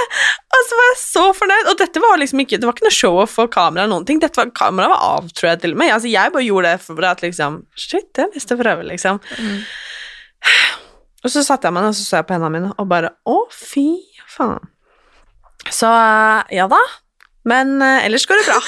[0.57, 1.67] Og så var jeg så fornøyd.
[1.69, 4.21] Og dette var liksom ikke Det var ikke noe show-off for kamera eller noen ting.
[4.23, 5.93] Dette var, kameraet var av, tror jeg til og med.
[5.93, 8.63] Altså, jeg bare gjorde det for at liksom Shit, det har jeg lyst til å
[8.63, 9.21] prøve, liksom.
[11.23, 13.13] Og så satte jeg meg ned og så så jeg på hendene mine og bare
[13.29, 13.87] Å, fy
[14.33, 14.73] faen.
[15.69, 16.81] Så eh, ja da.
[17.49, 18.59] Men uh, ellers går det bra.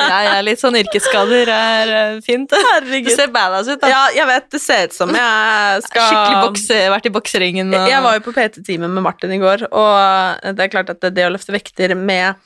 [0.00, 2.52] Ja, jeg er litt sånn yrkesskader er uh, fint.
[2.88, 3.90] Du ser badass ut, da.
[3.92, 7.74] Ja, jeg vet det ser ut som jeg skal Skikkelig bokse, vært i bokseringen.
[7.76, 7.88] Og...
[7.92, 11.12] Jeg var jo på PT-teamet med Martin i går, og det er klart at det,
[11.18, 12.40] det å løfte vekter med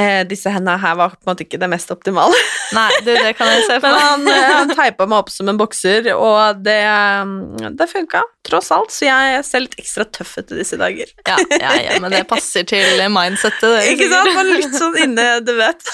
[0.00, 2.36] eh, disse hendene her var på en måte ikke det mest optimale.
[2.76, 4.06] Nei, du, det kan jeg se for Men meg.
[4.06, 6.78] han, eh, han teipa meg opp som en bokser, og det,
[7.28, 8.94] mm, det funka, tross alt.
[8.94, 11.12] Så jeg ser litt ekstra tøff ut i disse dager.
[11.28, 13.66] Ja, ja, ja, men det passer til mindsettet.
[13.76, 14.32] det, Ikke sant?
[14.38, 15.90] Man litt sånn inne, du vet.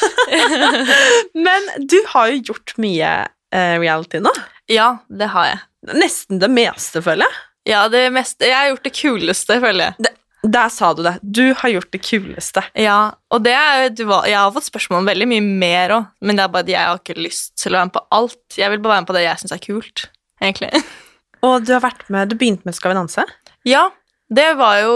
[1.46, 3.10] Men du har jo gjort mye
[3.54, 4.32] eh, reality nå.
[4.72, 5.60] Ja, det har jeg.
[5.96, 7.42] Nesten det meste, føler jeg.
[7.66, 10.12] Ja, det meste, Jeg har gjort det kuleste, føler jeg.
[10.44, 11.14] Der sa du det.
[11.22, 12.62] Du har gjort det kuleste.
[12.78, 16.06] Ja, og det er du, var- Jeg har fått spørsmål om veldig mye mer òg,
[16.20, 18.58] men det er bare at jeg har ikke lyst til å være med på alt.
[18.60, 20.04] Jeg vil bare være med på det jeg syns er kult,
[20.42, 20.82] egentlig.
[21.46, 23.24] Og du har vært med, du begynte med Skal vi danse?
[23.66, 23.88] Ja,
[24.30, 24.94] det var jo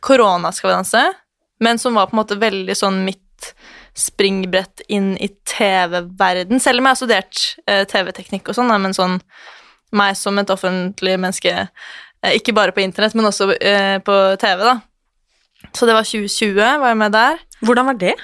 [0.00, 1.02] korona, skal vi danse,
[1.60, 3.54] men som var på en måte veldig sånn mitt
[3.96, 9.18] springbrett inn i TV-verden, selv om jeg har studert eh, TV-teknikk og sånn, men sånn
[9.96, 11.66] meg som et offentlig menneske,
[12.26, 14.76] ikke bare på internett, men også eh, på TV, da.
[15.76, 17.40] Så det var 2020, var jeg med der.
[17.64, 18.14] Hvordan var det?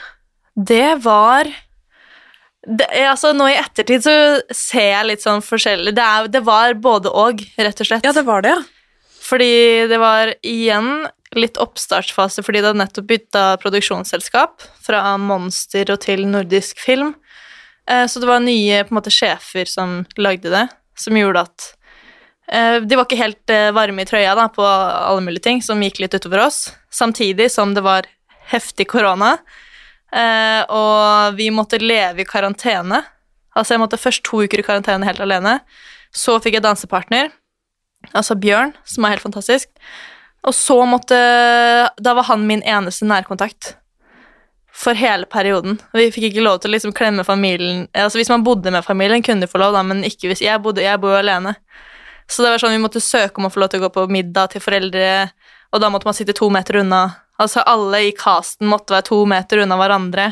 [0.56, 1.48] Det var
[2.66, 4.14] det, altså Nå i ettertid så
[4.56, 8.06] ser jeg litt sånn forskjellig Det, er, det var både og, rett og slett.
[8.06, 8.62] Ja, det var det, ja.
[9.26, 11.06] Fordi det var igjen
[11.36, 17.12] litt oppstartsfase, fordi det hadde nettopp bytta produksjonsselskap fra Monster og til Nordisk Film.
[17.90, 20.66] Eh, Så det var nye på en måte, sjefer som lagde det,
[20.98, 21.75] som gjorde at eh,
[22.46, 25.98] De var ikke helt eh, varme i trøya da, på alle mulige ting, som gikk
[25.98, 26.68] litt utover oss.
[26.94, 28.06] Samtidig som det var
[28.52, 29.36] heftig korona,
[30.14, 33.02] eh, og vi måtte leve i karantene.
[33.56, 35.58] Altså jeg måtte først to uker i karantene helt alene.
[36.14, 37.32] Så fikk jeg dansepartner,
[38.12, 39.72] altså Bjørn, som er helt fantastisk.
[40.46, 41.16] Og så måtte
[41.98, 43.74] Da var han min eneste nærkontakt
[44.76, 45.80] for hele perioden.
[45.96, 49.24] Vi fikk ikke lov til å liksom klemme familien Altså Hvis man bodde med familien,
[49.24, 51.56] kunne de få lov, da, men ikke hvis jeg bodde Jeg bor jo alene.
[52.28, 54.06] Så det var sånn vi måtte søke om å få lov til å gå på
[54.12, 55.28] middag til foreldre,
[55.72, 57.04] og da måtte man sitte to meter unna.
[57.42, 60.30] Altså alle i casten måtte være to meter unna hverandre.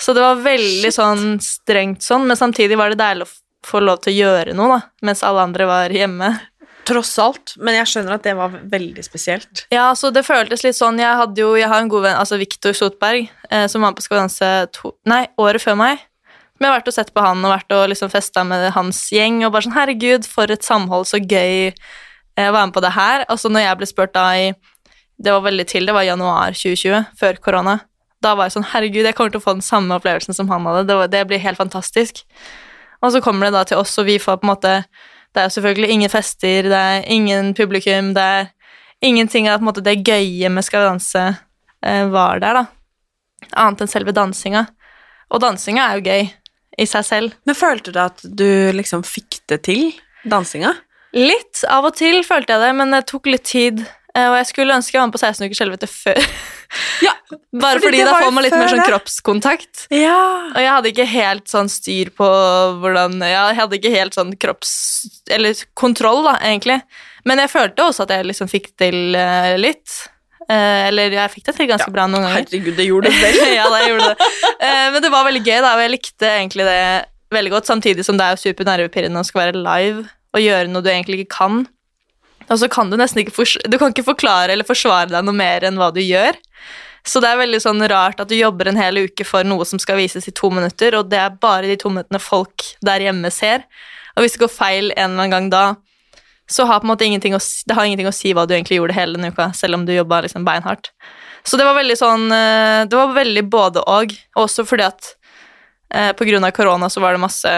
[0.00, 3.34] Så det var veldig sånn strengt sånn, men samtidig var det deilig å
[3.64, 6.32] få lov til å gjøre noe, da, mens alle andre var hjemme.
[6.84, 7.54] Tross alt.
[7.64, 9.64] Men jeg skjønner at det var veldig spesielt.
[9.72, 12.36] Ja, så det føltes litt sånn Jeg hadde jo, jeg har en god venn, altså
[12.40, 16.02] Viktor Sotberg, eh, som var på Skal vi danse to, nei, året før meg.
[16.58, 19.00] Men jeg har vært og sett på han og vært og liksom festa med hans
[19.12, 22.82] gjeng, og bare sånn Herregud, for et samhold, så gøy eh, å være med på
[22.84, 23.24] det her.
[23.32, 24.52] Og så når jeg ble spurt da i
[25.14, 27.78] Det var veldig til, det var januar 2020, før korona.
[28.22, 30.66] Da var jeg sånn Herregud, jeg kommer til å få den samme opplevelsen som han
[30.66, 30.86] hadde.
[30.88, 32.24] Det, var, det blir helt fantastisk.
[33.02, 34.74] Og så kommer det da til oss, og vi får på en måte
[35.34, 38.46] Det er jo selvfølgelig ingen fester, det er ingen publikum, det er
[39.02, 41.24] ingenting av måte, det gøye med Skal vi danse
[41.82, 42.64] eh, var der, da.
[43.58, 44.64] Annet enn selve dansinga.
[45.34, 46.30] Og dansinga er jo gøy
[46.78, 47.34] i seg selv.
[47.46, 49.92] Men følte du at du liksom fikk det til,
[50.28, 50.72] dansinga?
[51.14, 51.60] Litt.
[51.70, 53.84] Av og til følte jeg det, men det tok litt tid.
[54.16, 56.18] eh, Og jeg skulle ønske jeg var med på 16 ukers helvete før.
[57.04, 57.12] Ja,
[57.64, 59.84] Bare fordi fordi, da får man litt mer sånn kroppskontakt.
[59.94, 60.16] Ja.
[60.50, 62.26] Og jeg hadde ikke helt sånn styr på
[62.82, 64.72] hvordan Jeg hadde ikke helt sånn kropps...
[65.30, 66.80] Eller kontroll, da, egentlig.
[67.24, 69.94] Men jeg følte også at jeg liksom fikk til eh, litt.
[70.44, 72.42] Eh, eller jeg fikk det til ganske bra noen ganger.
[72.44, 73.38] Herregud, det gjorde du vel.
[73.58, 74.32] ja, det gjorde det.
[74.58, 76.80] Eh, men det var veldig gøy, da, og jeg likte egentlig det
[77.34, 80.04] veldig godt, samtidig som det er super nervepirrende å skal være live
[80.34, 81.62] og gjøre noe du egentlig ikke kan.
[82.44, 85.36] Og så kan du nesten ikke for, Du kan ikke forklare eller forsvare deg noe
[85.36, 86.36] mer enn hva du gjør.
[87.04, 89.80] Så det er veldig sånn rart at du jobber en hel uke for noe som
[89.80, 93.32] skal vises i to minutter, og det er bare de to minuttene folk der hjemme
[93.32, 93.66] ser.
[94.16, 95.64] Og hvis det går feil en eller annen gang da,
[96.50, 98.78] så har på en måte ingenting å, det har ingenting å si hva du egentlig
[98.78, 100.90] gjorde hele denne uka, selv om du jobba liksom beinhardt.
[101.44, 105.10] Så det var veldig sånn eh, Det var veldig både og, også fordi at
[105.92, 107.52] eh, på grunn av korona så var det masse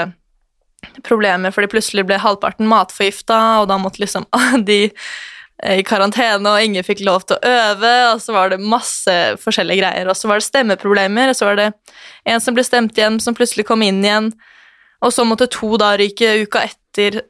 [1.06, 4.26] problemer fordi plutselig ble halvparten matforgifta, og da måtte liksom
[4.68, 8.62] de eh, i karantene, og ingen fikk lov til å øve, og så var det
[8.62, 10.10] masse forskjellige greier.
[10.10, 11.70] Og så var det stemmeproblemer, og så var det
[12.28, 14.30] en som ble stemt igjen, som plutselig kom inn igjen.
[15.04, 16.82] Og så måtte to da ryke uka etter,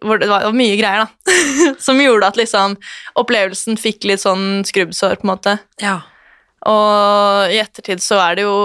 [0.04, 1.36] hvor det var, mye greier, da.
[1.86, 2.76] som gjorde at liksom
[3.18, 5.56] opplevelsen fikk litt sånn skrubbsår, på en måte.
[5.82, 6.00] Ja.
[6.66, 8.56] Og i ettertid så er det jo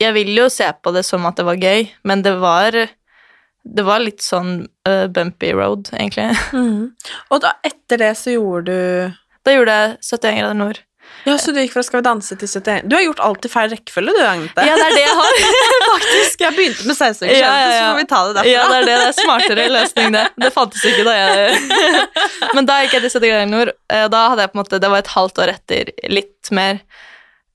[0.00, 3.84] Jeg vil jo se på det som at det var gøy, men det var Det
[3.84, 6.30] var litt sånn uh, bumpy road, egentlig.
[6.56, 6.92] Mm.
[7.34, 10.82] Og da etter det så gjorde du Da gjorde jeg 71 grader nord.
[11.26, 13.50] Ja, så du gikk fra Skal vi danse til 71 Du har gjort alt i
[13.50, 14.66] feil rekkefølge, du, Agnete.
[14.68, 15.40] Ja, det er det jeg har,
[15.94, 16.44] faktisk.
[16.46, 17.72] Jeg begynte med 16 uker Ja, ja, ja.
[17.80, 18.52] så får vi ta det derfra.
[18.52, 18.98] Ja, det er det.
[19.00, 20.24] Det er smartere løsning, det.
[20.44, 21.58] Det fantes ikke da jeg
[22.58, 23.74] Men da gikk jeg til 70 grader nord.
[23.92, 26.78] eh, Da hadde jeg på en måte Det var et halvt år etter, litt mer.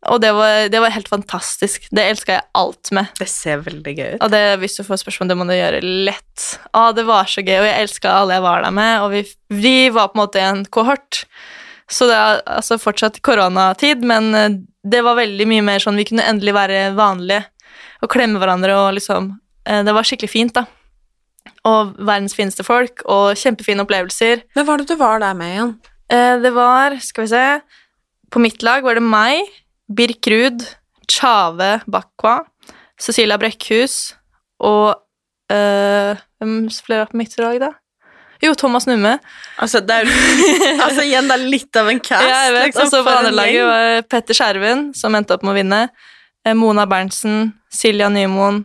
[0.09, 1.83] Og det var, det var helt fantastisk.
[1.93, 3.11] Det elska jeg alt med.
[3.19, 4.23] Det ser veldig gøy ut.
[4.25, 6.45] Og det, hvis du får spørsmål, det må du gjøre lett.
[6.73, 9.21] Å, det var så gøy, og jeg elska alle jeg var der med, og vi,
[9.61, 11.21] vi var på en måte i en kohort.
[11.91, 16.07] Så det er altså fortsatt koronatid, men eh, det var veldig mye mer sånn Vi
[16.09, 17.43] kunne endelig være vanlige
[18.01, 19.27] og klemme hverandre og liksom
[19.67, 20.65] eh, Det var skikkelig fint, da.
[21.67, 24.45] Og verdens fineste folk, og kjempefine opplevelser.
[24.55, 25.73] Hvem var det du var der med igjen?
[26.09, 27.45] Eh, Det var, skal vi se
[28.31, 29.51] På mitt lag var det meg,
[29.91, 30.63] Birk Ruud,
[31.11, 32.39] Tjave Bakwa,
[33.01, 34.13] Cecilia Brekkhus
[34.63, 34.95] og
[35.51, 37.71] øh, Hvem flere var på mitt lag, da?
[38.41, 39.17] Jo, Thomas Numme.
[39.61, 40.09] Altså, det er
[40.85, 42.25] altså igjen, det er litt av en cast.
[42.25, 42.65] Ja, jeg vet.
[42.71, 45.81] liksom, altså, på andre laget var Petter Skjerven, som endte opp med å vinne.
[46.45, 48.63] eh, Mona Berntsen, Silja Nymoen,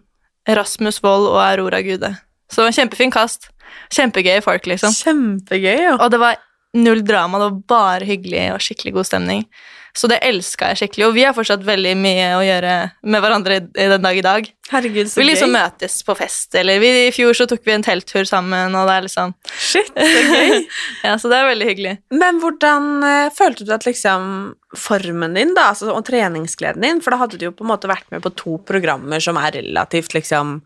[0.49, 2.15] Rasmus Wold og Aurora Gude.
[2.49, 3.51] Så det var en kjempefin kast.
[3.93, 4.95] Kjempegøy folk, liksom.
[4.95, 5.95] Kjempegøy, jo.
[6.01, 6.39] Og det var
[6.77, 9.49] null drama, det var bare hyggelig og skikkelig god stemning.
[9.97, 12.73] Så det elska jeg skikkelig, og vi har fortsatt veldig mye å gjøre
[13.09, 14.51] med hverandre den dag i dag.
[14.69, 15.57] Herregud, så Vi liksom gøy.
[15.57, 18.97] møtes på fest, eller vi, i fjor så tok vi en telttur sammen, og det
[18.99, 20.67] er liksom Shit, så gøy.
[21.07, 21.95] Ja, så det er veldig hyggelig.
[22.13, 24.29] Men hvordan eh, følte du at liksom
[24.77, 27.89] formen din da, altså, og treningsgleden din, for da hadde du jo på en måte
[27.89, 30.59] vært med på to programmer som er relativt liksom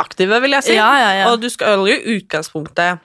[0.00, 0.80] aktive, vil jeg si.
[0.80, 1.28] Ja, ja, ja.
[1.34, 3.04] Og du skal jo utgangspunktet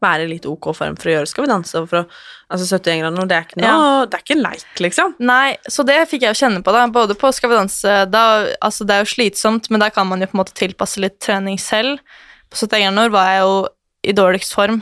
[0.00, 2.04] være litt ok form for å gjøre Skal vi danse for å
[2.50, 5.12] Altså 71 grader nå, det er ikke noe Det er ikke en leik, liksom.
[5.22, 6.86] Nei, så det fikk jeg jo kjenne på, da.
[6.90, 8.24] Både på Skal vi danse da,
[8.58, 11.20] altså Det er jo slitsomt, men der kan man jo på en måte tilpasse litt
[11.22, 12.00] trening selv.
[12.50, 13.60] På 71 grader var jeg jo
[14.10, 14.78] i dårligst form,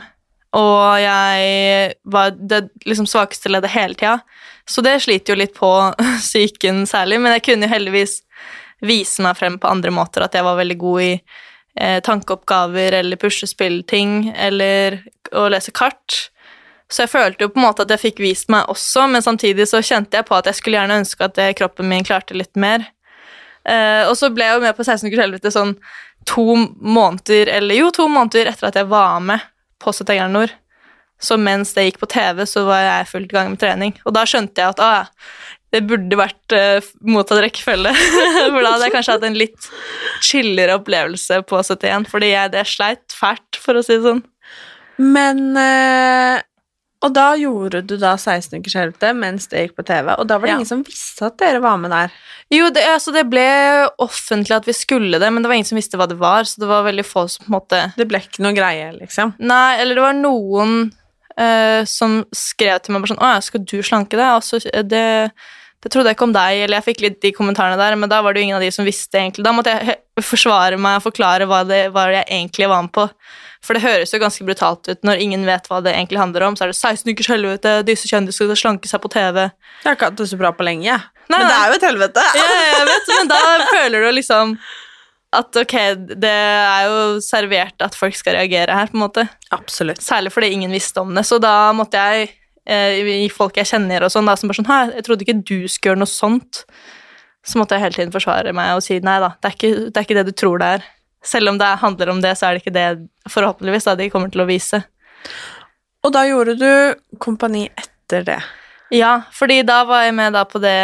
[0.55, 4.15] og jeg var det liksom svakeste leddet hele tida.
[4.63, 5.69] Så det sliter jo litt på
[6.29, 8.21] psyken særlig, men jeg kunne jo heldigvis
[8.85, 11.13] vise meg frem på andre måter, at jeg var veldig god i
[11.79, 16.29] eh, tankeoppgaver eller puslespillting eller å lese kart.
[16.89, 19.67] Så jeg følte jo på en måte at jeg fikk vist meg også, men samtidig
[19.69, 22.55] så kjente jeg på at jeg skulle gjerne ønske at det, kroppen min klarte litt
[22.59, 22.87] mer.
[23.69, 25.75] Eh, og så ble jeg jo med på 16 ukers helvete sånn
[26.29, 26.47] to
[26.81, 29.45] måneder, eller jo, to måneder etter at jeg var med
[29.81, 30.55] på 71 Nord.
[31.19, 33.95] Så mens det gikk på TV, så var jeg fullt i gang med trening.
[34.07, 35.09] Og da skjønte jeg at ah,
[35.73, 37.91] det burde vært uh, motsatt rekkefølge.
[38.53, 39.69] For da hadde jeg kanskje hatt en litt
[40.25, 44.23] chillere opplevelse på 71, fordi jeg det sleit fælt, for å si det sånn.
[44.99, 46.41] Men uh,
[47.05, 50.35] Og da gjorde du da 16 ukers helvete mens det gikk på TV, og da
[50.35, 50.57] var det Ja.
[50.59, 52.11] ingen som visste at dere var med der.
[52.51, 53.45] Jo, det, altså, det ble
[54.03, 56.59] offentlig at vi skulle det, men det var ingen som visste hva det var, så
[56.59, 59.31] det var veldig få som på en måte Det ble ikke noe greie, liksom.
[59.39, 60.75] Nei, eller det var noen
[61.39, 64.27] uh, som skrev til meg bare sånn Å ja, skal du slanke deg?
[64.33, 65.05] Altså, det,
[65.79, 68.19] det trodde jeg ikke om deg, eller jeg fikk litt de kommentarene der, men da
[68.23, 69.45] var det jo ingen av de som visste egentlig.
[69.47, 69.95] Da måtte jeg
[70.27, 73.05] forsvare meg og forklare hva det var jeg egentlig var med på.
[73.63, 76.57] For det høres jo ganske brutalt ut når ingen vet hva det egentlig handler om.
[76.59, 79.47] Så er det 16 ukers helvete, disse kjendisene skal slanke seg på TV.
[79.47, 81.83] Jeg har ikke hatt det så bra på lenge, Nei, men det er jo et
[81.85, 82.21] helvete.
[82.39, 83.41] Ja, jeg vet, men da
[83.75, 84.55] føler du liksom
[85.37, 85.75] at ok,
[86.17, 89.27] det er jo servert at folk skal reagere her, på en måte.
[89.53, 90.01] Absolutt.
[90.01, 91.21] Særlig fordi ingen visste om det.
[91.29, 92.31] Så da måtte jeg
[92.67, 95.39] Eh, i folk jeg kjenner og sånn, da, som bare sånn Hæ, jeg trodde ikke
[95.41, 96.63] du skulle gjøre noe sånt.
[97.45, 99.93] Så måtte jeg hele tiden forsvare meg og si nei da, det er ikke det,
[99.95, 100.87] er ikke det du tror det er.
[101.25, 102.87] Selv om det handler om det, så er det ikke det
[103.31, 104.81] forhåpentligvis da de kommer til å vise.
[106.05, 108.39] Og da gjorde du Kompani etter det?
[108.95, 110.79] Ja, fordi da var jeg med da på det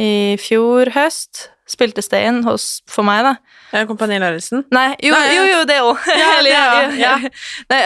[0.00, 1.48] i fjor høst.
[1.70, 3.36] Spilte Stayen hos for meg, da.
[3.70, 4.64] Ja, Kompani Lauritzen?
[4.74, 6.08] Nei, jo, Nei, jo, jo, det òg.
[6.18, 7.14] Ja, ja, ja,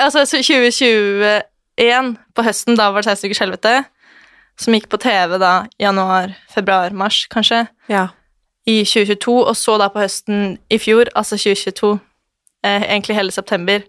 [0.06, 1.42] altså 2020
[1.80, 3.74] én på høsten, da var det 16 ukers helvete,
[4.60, 8.08] som gikk på TV da januar, februar, mars, kanskje, ja.
[8.70, 11.96] i 2022, og så da på høsten i fjor, altså 2022,
[12.64, 13.82] eh, egentlig hele september,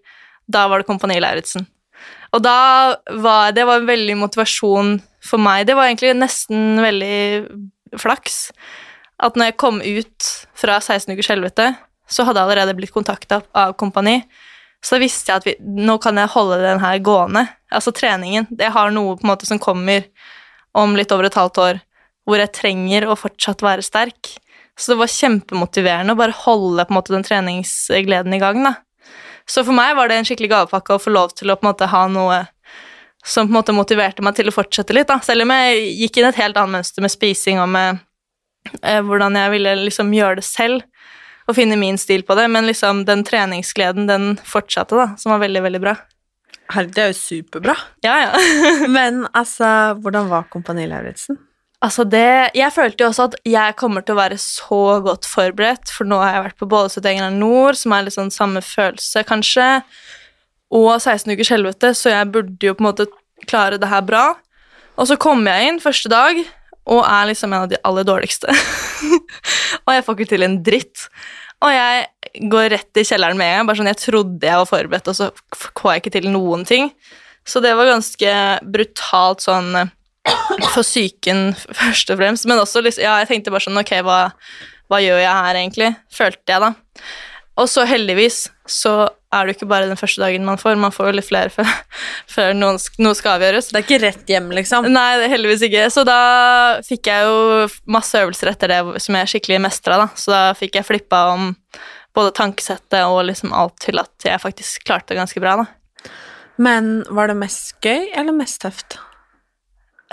[0.51, 1.67] da var det Kompani Lauritzen.
[2.35, 5.65] Og da var det var en veldig motivasjon for meg.
[5.69, 8.49] Det var egentlig nesten veldig flaks
[9.23, 11.69] at når jeg kom ut fra 16 ukers helvete,
[12.11, 14.19] så hadde jeg allerede blitt kontakta av Kompani.
[14.83, 17.45] Så da visste jeg at vi, nå kan jeg holde den her gående
[17.75, 18.47] Altså treningen.
[18.55, 20.07] Jeg har noe på en måte som kommer
[20.75, 21.83] om litt over et halvt år,
[22.25, 24.33] hvor jeg trenger å fortsatt være sterk.
[24.75, 28.63] Så det var kjempemotiverende å bare holde på en måte den treningsgleden i gang.
[28.63, 28.73] da.
[29.47, 31.71] Så for meg var det en skikkelig gavepakke å få lov til å på en
[31.71, 32.41] måte ha noe
[33.25, 35.07] som på en måte motiverte meg til å fortsette litt.
[35.07, 35.19] da.
[35.23, 38.01] Selv om jeg gikk inn et helt annet mønster med spising og med
[38.81, 40.83] eh, hvordan jeg ville liksom gjøre det selv
[41.45, 45.43] og finne min stil på det, men liksom den treningsgleden, den fortsatte, da, som var
[45.43, 45.93] veldig, veldig bra.
[46.73, 47.75] Herre, det er jo superbra.
[48.05, 48.45] Ja, ja.
[48.97, 51.37] Men altså, hvordan var Kompani Lauritzen?
[51.85, 55.91] Altså det, jeg følte jo også at jeg kommer til å være så godt forberedt,
[55.93, 58.63] for nå har jeg vært på både 71 grader nord, som er litt sånn samme
[58.65, 59.67] følelse, kanskje,
[60.73, 63.07] og 16 ukers helvete, så jeg burde jo på en måte
[63.45, 64.25] klare det her bra.
[64.95, 66.39] Og så kommer jeg inn første dag
[66.85, 68.49] og er liksom en av de aller dårligste.
[69.85, 71.07] og jeg får ikke til en dritt.
[71.65, 72.05] Og jeg
[72.39, 73.67] går rett i kjelleren med en gang.
[73.69, 76.91] bare sånn, Jeg trodde jeg var forberedt, og så får jeg ikke til noen ting.
[77.45, 78.31] Så det var ganske
[78.65, 79.93] brutalt sånn eh,
[80.73, 82.47] for psyken først og fremst.
[82.49, 84.19] Men også liksom, ja, jeg tenkte bare sånn Ok, hva,
[84.89, 85.91] hva gjør jeg her egentlig?
[86.13, 86.73] Følte jeg, da.
[87.61, 90.93] Og så heldigvis så er det jo ikke bare den første dagen man får, man
[90.95, 91.69] får jo litt flere før,
[92.31, 93.69] før noen, noe skal avgjøres.
[93.71, 94.89] Det er ikke rett hjem, liksom?
[94.91, 95.85] Nei, det er heldigvis ikke.
[95.93, 96.19] Så da
[96.85, 100.09] fikk jeg jo masse øvelser etter det som jeg skikkelig mestra, da.
[100.19, 101.53] Så da fikk jeg flippa om
[102.15, 106.11] både tankesettet og liksom alt til at jeg faktisk klarte det ganske bra, da.
[106.55, 108.97] Men var det mest gøy eller mest tøft?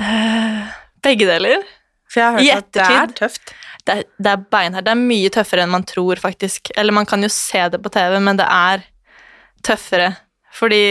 [0.01, 0.67] Uh,
[1.05, 1.63] begge deler.
[2.11, 3.55] For jeg har hørt at det er tøft.
[3.87, 4.87] Det er, det er beinhardt.
[4.87, 6.73] Det er mye tøffere enn man tror, faktisk.
[6.79, 8.85] Eller man kan jo se det på TV, men det er
[9.65, 10.13] tøffere.
[10.53, 10.85] Fordi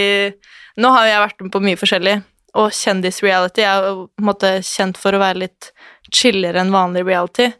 [0.81, 2.15] nå har jeg vært med på mye forskjellig,
[2.59, 5.71] og kjendisreality er jo på en måte kjent for å være litt
[6.11, 7.51] chillere enn vanlig reality.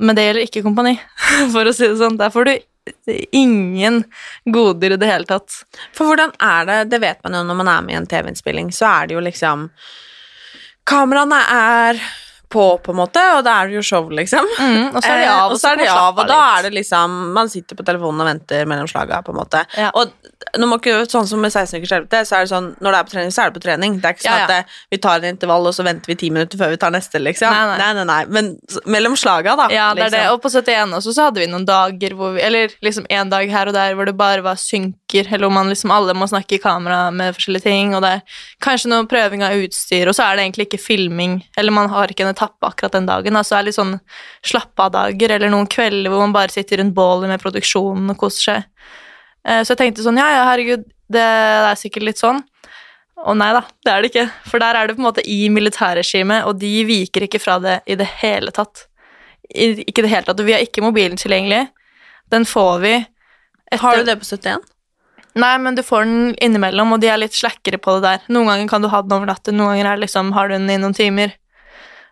[0.00, 0.96] Men det gjelder ikke kompani,
[1.54, 2.18] for å si det sånn.
[2.20, 2.54] Der får du
[3.36, 4.02] ingen
[4.44, 5.60] goder i det hele tatt.
[5.96, 8.72] For hvordan er det, det vet man jo når man er med i en TV-innspilling,
[8.74, 9.68] så er det jo liksom
[10.90, 12.00] Kameraene er
[12.50, 14.46] på, på en måte, og da er det jo show, liksom.
[14.58, 16.66] Mm, og så er de av, eh, og, så er de av, og da er
[16.66, 19.62] det liksom Man sitter på telefonen og venter mellom slaga, på en måte.
[19.78, 19.92] Ja.
[19.94, 20.10] Og
[20.58, 22.98] nå må ikke, sånn som med 16 ukers helvete, så er det sånn når det
[22.98, 23.98] er på trening, så er det på trening.
[24.00, 24.48] Det er ikke sånn Ja, ja.
[24.48, 26.94] at det, vi tar en intervall, og så venter vi ti minutter før vi tar
[26.94, 27.54] neste, liksom.
[27.54, 27.90] Nei, nei.
[28.00, 28.20] nei, nei.
[28.34, 28.50] Men
[28.96, 29.68] mellom slaga, da.
[29.74, 30.24] Ja, det er det.
[30.24, 30.34] liksom.
[30.34, 33.50] Og på 71 også så hadde vi noen dager hvor vi Eller liksom en dag
[33.52, 34.58] her og der hvor det bare var
[35.10, 38.10] synker, eller hvor man liksom alle må snakke i kamera med forskjellige ting, og det
[38.16, 38.22] er
[38.62, 42.08] kanskje noe prøving av utstyr, og så er det egentlig ikke filming, eller man har
[42.08, 43.98] ikke en etappe akkurat den dagen, da, så er det litt sånn
[44.46, 48.42] slappe av-dager, eller noen kvelder hvor man bare sitter rundt bålet med produksjonen og koser
[48.42, 48.62] seg.
[49.46, 52.42] Eh, Så jeg tenkte sånn, ja, ja, herregud, det er sikkert litt sånn.
[53.20, 54.28] Og nei da, det er det ikke.
[54.48, 57.82] For der er det på en måte i militærregimet, og de viker ikke fra det
[57.90, 58.86] i det hele tatt.
[59.50, 60.40] I, ikke det hele tatt.
[60.46, 61.66] Vi har ikke mobilen tilgjengelig.
[62.32, 62.94] Den får vi
[63.70, 64.64] etter Har du det på 71?
[65.38, 68.24] Nei, men du får den innimellom, og de er litt slakkere på det der.
[68.34, 70.70] Noen ganger kan du ha den over natten, noen ganger er liksom, har du den
[70.72, 71.36] i noen timer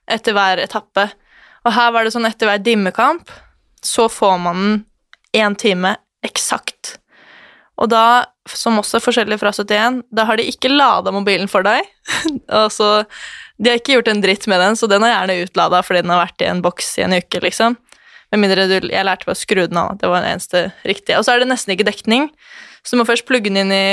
[0.08, 1.08] etter hver etappe.
[1.66, 3.32] Og her var det sånn etter hver dimmekamp,
[3.84, 4.78] så får man den
[5.36, 6.96] én time eksakt.
[7.78, 11.66] Og da, som også er forskjellig fra 71, da har de ikke lada mobilen for
[11.66, 11.86] deg.
[12.62, 13.04] altså,
[13.58, 16.14] de har ikke gjort en dritt med den, så den er gjerne utlada fordi den
[16.14, 17.78] har vært i en boks i en uke, liksom.
[18.32, 19.94] Med mindre du Jeg lærte bare å skru den av.
[20.00, 21.16] Det var den eneste riktige.
[21.16, 22.26] Og så er det nesten ikke dekning,
[22.82, 23.88] så du må først plugge den inn i,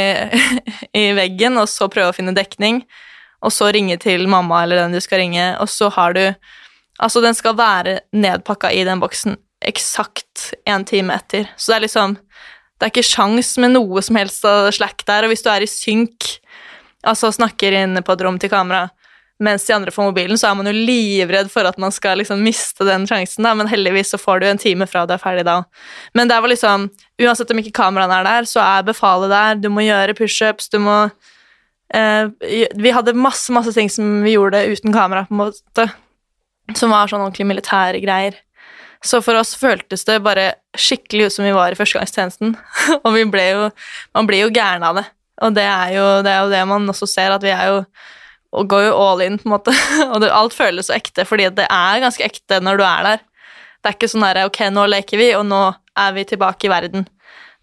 [1.04, 2.84] i veggen, og så prøve å finne dekning,
[3.46, 6.28] og så ringe til mamma eller den du skal ringe, og så har du
[6.96, 9.34] Altså, den skal være nedpakka i den boksen
[9.68, 11.50] eksakt en time etter.
[11.58, 12.16] Så det er liksom
[12.76, 15.64] Det er ikke sjans med noe som helst av slack der, og hvis du er
[15.64, 16.26] i synk,
[17.08, 18.90] altså snakker inne på et rom til kamera,
[19.44, 22.44] mens de andre får mobilen, så er man jo livredd for at man skal liksom
[22.44, 25.44] miste den sjansen, da, men heldigvis så får du en time fra du er ferdig
[25.48, 25.58] da.
[26.16, 26.88] Men det var liksom,
[27.22, 30.80] uansett om ikke kameraene er der, så er befalet der, du må gjøre pushups, du
[30.84, 30.96] må
[31.94, 32.32] eh,
[32.80, 35.90] Vi hadde masse, masse ting som vi gjorde uten kamera, på en måte,
[36.74, 38.40] som var sånn ordentlig militære greier.
[39.06, 42.56] Så for oss føltes det bare skikkelig ut som vi var i førstegangstjenesten,
[43.04, 43.70] og vi ble jo,
[44.16, 45.10] man blir jo gæren av det.
[45.44, 47.82] Og det er, jo, det er jo det man også ser, at vi er jo
[48.56, 49.74] og går jo all in, på en måte.
[50.14, 53.26] Og det, alt føles så ekte, fordi det er ganske ekte når du er der.
[53.82, 55.62] Det er ikke sånn der ok, nå leker vi, og nå
[56.00, 57.06] er vi tilbake i verden.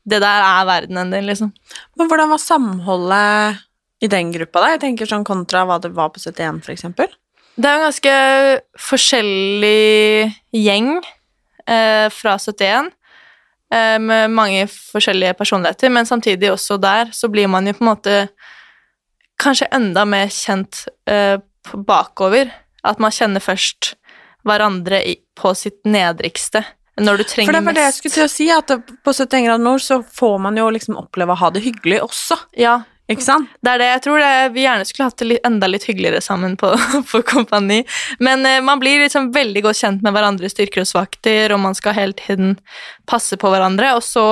[0.06, 1.50] Det der er verdenen din, liksom.
[1.98, 3.62] Men hvordan var samholdet
[4.02, 4.70] i den gruppa, da?
[4.74, 7.10] Jeg tenker sånn kontra hva det var på 71, for eksempel.
[7.54, 8.14] Det er en ganske
[8.80, 10.94] forskjellig gjeng
[11.68, 12.88] eh, fra 71,
[13.74, 17.92] eh, med mange forskjellige personligheter, men samtidig også der så blir man jo på en
[17.92, 18.16] måte
[19.42, 21.38] kanskje enda mer kjent uh,
[21.74, 22.52] bakover.
[22.82, 23.92] At man kjenner først
[24.46, 26.64] hverandre i, på sitt nedrigste,
[27.00, 27.50] når du trenger mest.
[27.52, 28.72] For det var det jeg skulle til å si, at
[29.06, 32.40] på 71 grader nord så får man jo liksom oppleve å ha det hyggelig også,
[32.58, 32.80] Ja,
[33.10, 33.52] ikke sant?
[33.62, 33.88] det er det.
[33.92, 36.72] Jeg tror det, vi gjerne skulle hatt det litt, enda litt hyggeligere sammen på,
[37.12, 37.82] på kompani.
[38.18, 41.78] Men uh, man blir liksom veldig godt kjent med hverandres styrker og svakheter, og man
[41.78, 42.56] skal hele tiden
[43.06, 43.94] passe på hverandre.
[43.98, 44.26] Og så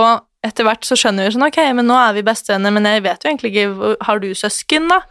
[0.46, 3.24] etter hvert så skjønner vi sånn, ok, men nå er vi bestevenner, men jeg vet
[3.24, 5.02] jo egentlig ikke Har du søsken, da?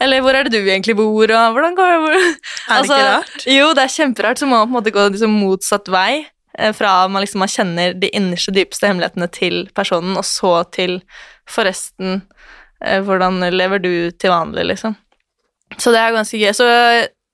[0.00, 1.98] Eller hvor er det du egentlig bor, og hvordan går det?
[2.04, 2.16] Hvor?
[2.22, 3.46] Er det ikke rart?
[3.50, 4.38] Jo, det er kjemperart.
[4.42, 6.26] Så må man på en måte gå liksom motsatt vei.
[6.58, 11.00] eh, Fra man liksom man kjenner de innerste, dypeste hemmelighetene til personen, og så til
[11.50, 12.22] forresten
[12.84, 14.94] eh, Hvordan lever du til vanlig, liksom.
[15.78, 16.52] Så det er ganske gøy.
[16.54, 16.66] Så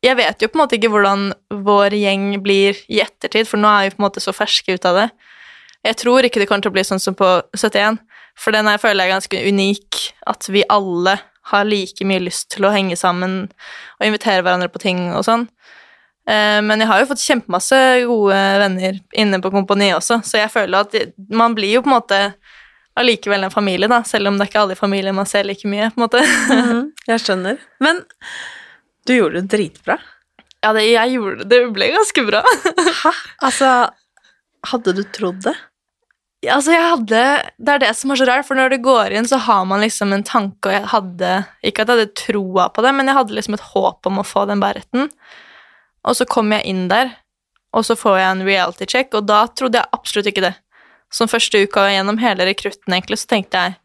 [0.02, 1.28] jeg vet jo på en måte ikke hvordan
[1.68, 4.88] vår gjeng blir i ettertid, for nå er vi på en måte så ferske ut
[4.88, 5.08] av det.
[5.84, 7.28] Jeg tror ikke det kommer til å bli sånn som på
[7.58, 7.98] 71,
[8.38, 10.00] for den her føler jeg er ganske unik.
[10.30, 11.16] At vi alle
[11.50, 13.48] har like mye lyst til å henge sammen
[13.98, 15.48] og invitere hverandre på ting og sånn.
[16.30, 20.52] Eh, Men jeg har jo fått kjempemasse gode venner inne på kompaniet også, så jeg
[20.54, 20.94] føler at
[21.34, 22.20] man blir jo på en måte
[22.94, 25.66] allikevel en familie, da, selv om det er ikke alle i familien man ser like
[25.66, 26.22] mye, på en måte.
[26.52, 27.58] Mhm, jeg skjønner.
[27.82, 28.04] Men
[29.08, 29.98] du gjorde det dritbra.
[30.62, 31.48] Ja, det, jeg gjorde det.
[31.50, 32.44] Det ble ganske bra.
[33.02, 33.12] Hæ?
[33.48, 33.70] Altså,
[34.70, 35.56] hadde du trodd det?
[36.42, 37.22] Altså, jeg hadde
[37.62, 39.82] Det er det som er så rart, for når du går inn, så har man
[39.84, 41.32] liksom en tanke, og jeg hadde
[41.62, 44.26] Ikke at jeg hadde troa på det, men jeg hadde liksom et håp om å
[44.26, 45.10] få den bæretten.
[46.02, 47.14] Og så kom jeg inn der,
[47.72, 50.56] og så får jeg en reality check, og da trodde jeg absolutt ikke det.
[51.12, 53.78] Som første uka gjennom hele rekrutten, egentlig, så tenkte jeg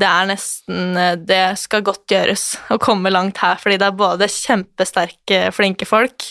[0.00, 4.28] det er nesten Det skal godt gjøres å komme langt her, fordi det er både
[4.30, 6.28] kjempesterke, flinke folk,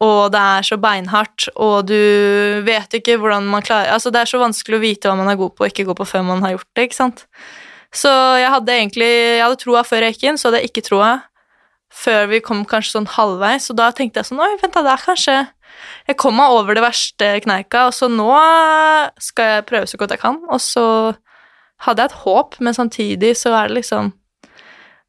[0.00, 1.96] og det er så beinhardt, og du
[2.64, 5.36] vet ikke hvordan man klarer Altså, det er så vanskelig å vite hva man er
[5.40, 7.26] god på og ikke god på før man har gjort det, ikke sant?
[7.92, 10.86] Så jeg hadde egentlig Jeg hadde troa før jeg gikk inn, så hadde jeg ikke
[10.88, 11.10] troa
[11.90, 14.92] før vi kom kanskje sånn halvveis, og da tenkte jeg sånn Oi, vent da, det
[14.94, 15.38] er kanskje
[16.06, 18.30] Jeg kom meg over det verste kneika, og så nå
[19.20, 20.86] skal jeg prøve så godt jeg kan, og så
[21.84, 24.12] hadde jeg et håp, men samtidig så er det liksom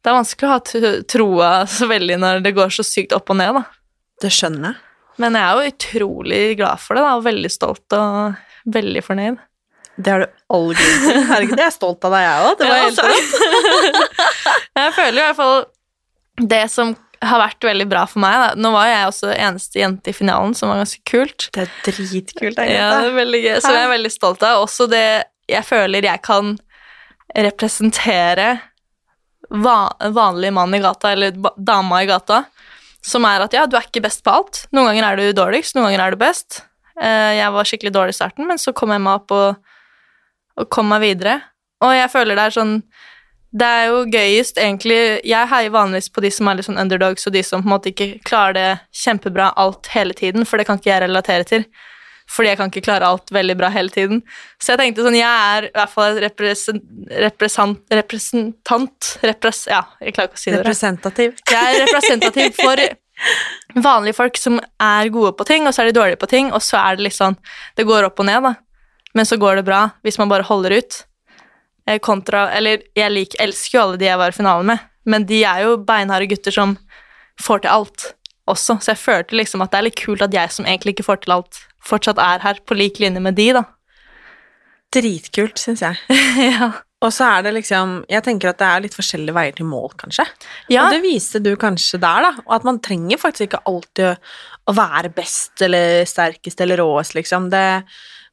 [0.01, 3.39] Det er vanskelig å ha troa så veldig når det går så sykt opp og
[3.39, 3.80] ned, da.
[4.22, 4.82] Det skjønner jeg.
[5.22, 9.39] Men jeg er jo utrolig glad for det, da, og veldig stolt og veldig fornøyd.
[10.01, 11.19] Det har du all grunn til.
[11.32, 12.57] Herregud, jeg er stolt av deg, jeg òg.
[12.61, 14.19] Det var Ja, helt rått.
[14.82, 18.45] Jeg føler i hvert fall det som har vært veldig bra for meg da.
[18.57, 21.49] Nå var jeg også eneste jente i finalen, som var ganske kult.
[21.53, 22.57] Det er dritkult.
[22.65, 24.63] Ja, det er veldig gøy, så jeg er veldig stolt av.
[24.63, 25.03] Også det
[25.51, 26.55] jeg føler jeg kan
[27.38, 28.47] representere
[29.51, 29.76] va
[30.15, 32.43] vanlig mann i gata, eller dama i gata,
[33.02, 34.66] som er at ja, du er ikke best på alt.
[34.76, 36.62] Noen ganger er du dårligst, noen ganger er du best.
[37.02, 39.56] Eh, Jeg var skikkelig dårlig i starten, men så kom jeg meg opp og,
[40.62, 41.39] og kom meg videre.
[41.82, 42.76] Og jeg føler det er sånn
[43.52, 47.26] Det er jo gøyest, egentlig Jeg heier vanligvis på de som er litt sånn underdogs,
[47.28, 50.68] og de som på en måte ikke klarer det kjempebra alt hele tiden, for det
[50.70, 51.66] kan ikke jeg relatere til.
[52.32, 54.21] Fordi jeg kan ikke klare alt veldig bra hele tiden.
[54.61, 56.84] Så jeg tenkte sånn, jeg er i hvert fall et represent,
[57.25, 60.61] representant repres, Ja, jeg klarer ikke å si det.
[60.63, 61.41] Representativ.
[61.51, 62.84] Jeg er representativ for
[63.84, 66.63] vanlige folk som er gode på ting, og så er de dårlige på ting, og
[66.63, 67.36] så er det litt sånn
[67.77, 68.55] Det går opp og ned, da.
[69.17, 71.01] Men så går det bra hvis man bare holder ut.
[71.88, 75.27] Eh, Kontra Eller jeg lik, elsker jo alle de jeg var i finalen med, men
[75.27, 76.77] de er jo beinharde gutter som
[77.41, 78.11] får til alt
[78.49, 81.07] også, så jeg følte liksom at det er litt kult at jeg som egentlig ikke
[81.09, 83.65] får til alt, fortsatt er her på lik linje med de, da.
[84.91, 85.99] Dritkult, syns jeg.
[86.51, 86.71] ja.
[87.01, 89.93] Og så er det liksom Jeg tenker at det er litt forskjellige veier til mål,
[89.97, 90.25] kanskje.
[90.69, 90.85] Ja.
[90.85, 92.31] Og det viste du kanskje der, da.
[92.45, 97.49] Og at man trenger faktisk ikke alltid å, være best eller sterkest eller råest, liksom.
[97.51, 97.63] Det,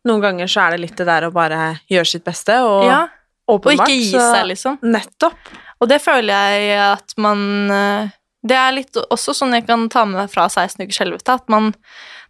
[0.09, 3.07] noen ganger så er det litt det der å bare gjøre sitt beste, og ja.
[3.49, 4.77] Og ikke gi seg, liksom.
[4.85, 5.49] Nettopp.
[5.81, 8.11] Og det føler jeg at man eh,
[8.47, 11.51] Det er litt også sånn jeg kan ta med meg fra 16 ukers helvete, at
[11.51, 11.73] man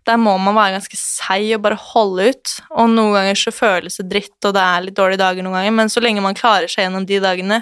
[0.08, 2.54] der må man være ganske seig og bare holde ut.
[2.80, 5.74] Og noen ganger så føles det dritt, og det er litt dårlige dager noen ganger,
[5.82, 7.60] men så lenge man klarer seg gjennom de dagene,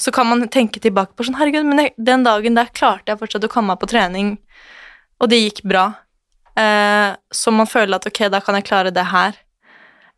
[0.00, 3.44] så kan man tenke tilbake på sånn Herregud, men den dagen der klarte jeg fortsatt
[3.48, 4.34] å komme meg på trening,
[5.20, 5.86] og det gikk bra.
[6.56, 9.36] Eh, så man føler at ok, da kan jeg klare det her.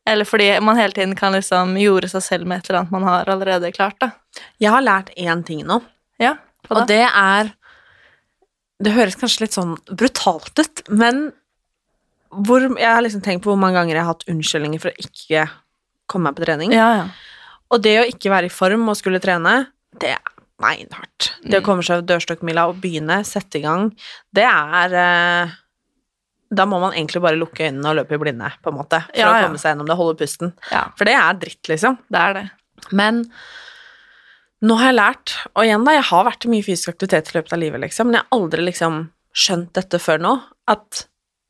[0.08, 3.06] Eller fordi man hele tiden kan liksom jorde seg selv med et eller annet man
[3.06, 4.12] har allerede klart, da.
[4.62, 5.82] Jeg har lært én ting nå,
[6.22, 6.36] Ja?
[6.70, 7.52] Og det er
[8.80, 11.32] Det høres kanskje litt sånn brutalt ut, men
[12.30, 15.00] hvor, jeg har liksom tenkt på hvor mange ganger jeg har hatt unnskyldninger for å
[15.02, 15.46] ikke
[16.06, 16.74] komme meg på trening.
[16.76, 17.06] Ja, ja.
[17.74, 19.56] Og det å ikke være i form og skulle trene,
[19.98, 20.22] det er
[20.62, 21.32] beinhardt.
[21.42, 21.64] Det å Mm.
[21.66, 23.90] komme seg dørstokkmila og begynne, sette i gang,
[24.32, 25.50] det er eh,
[26.54, 29.18] Da må man egentlig bare lukke øynene og løpe i blinde, på en måte, for
[29.18, 30.52] Ja, å komme seg gjennom det, holde pusten.
[30.70, 30.86] ja.
[30.96, 31.98] For det er dritt, liksom.
[32.08, 32.50] Det er det.
[32.92, 33.24] Men
[34.64, 37.36] nå har jeg lært, og igjen da, jeg har vært i mye fysisk aktivitet i
[37.38, 38.98] løpet av livet, liksom, men jeg har aldri liksom
[39.38, 40.32] skjønt dette før nå,
[40.72, 41.04] at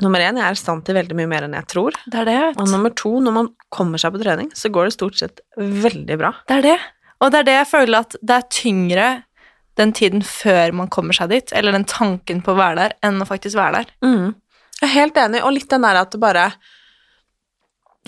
[0.04, 1.96] nummer én, jeg er i stand til veldig mye mer enn jeg tror.
[2.06, 4.96] Det er det, Og nummer to, når man kommer seg på trening, så går det
[4.98, 6.34] stort sett veldig bra.
[6.50, 6.76] Det er det.
[7.18, 9.08] Og det er det jeg føler at det er tyngre
[9.78, 13.22] den tiden før man kommer seg dit, eller den tanken på å være der, enn
[13.22, 13.92] å faktisk være der.
[14.04, 14.34] Mm.
[14.78, 16.50] Jeg er helt enig, og litt den der at det bare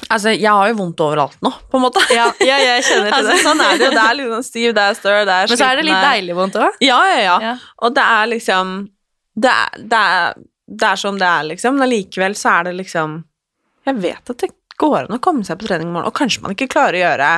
[0.08, 2.02] Altså, jeg har jo vondt overalt nå, på en måte.
[2.14, 3.42] Ja, ja jeg kjenner til altså, det.
[3.44, 3.90] sånn er det jo.
[3.94, 6.36] Det er sånn stiv, det er stør, det er Men så er det litt deilig
[6.38, 6.78] vondt òg.
[6.84, 7.36] Ja, ja, ja.
[7.50, 7.56] Ja.
[7.84, 8.72] Og det er liksom
[9.40, 10.40] det er, det, er,
[10.80, 11.78] det er som det er, liksom.
[11.80, 13.20] Men likevel så er det liksom
[13.88, 16.42] Jeg vet at det går an å komme seg på trening i morgen, og kanskje
[16.44, 17.30] man ikke klarer å gjøre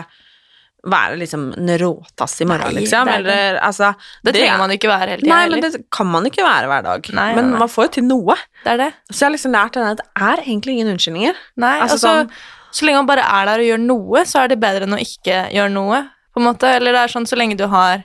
[0.82, 3.06] Være liksom en råtass i morgen, Nei, liksom.
[3.06, 3.20] det er.
[3.22, 3.92] Eller altså
[4.24, 6.82] Det trenger man ikke være hele tida Nei, men det kan man ikke være hver
[6.88, 7.10] dag.
[7.14, 8.34] Nei, men nei, man får jo til noe.
[8.64, 8.88] Det er det.
[9.12, 11.38] Så jeg har liksom lært denne at det er egentlig ingen unnskyldninger.
[11.62, 12.32] Nei, Altså, altså, sånn-
[12.72, 15.00] Så lenge man bare er der og gjør noe, så er det bedre enn å
[15.00, 16.02] ikke gjøre noe.
[16.34, 16.64] på en måte.
[16.64, 18.02] Eller det er sånn så lenge du har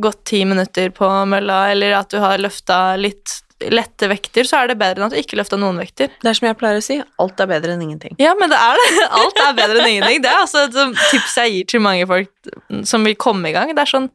[0.00, 4.70] gått ti minutter på mølla, eller at du har løfta litt lette vekter, så er
[4.70, 6.10] det bedre enn at du ikke løfta noen vekter.
[6.22, 8.14] Det er som jeg pleier å si, alt er bedre enn ingenting.
[8.22, 9.06] Ja, men det er det.
[9.20, 10.20] Alt er bedre enn ingenting.
[10.22, 12.52] Det er altså et tips jeg gir til mange folk
[12.86, 13.72] som vil komme i gang.
[13.74, 14.10] Det er sånn,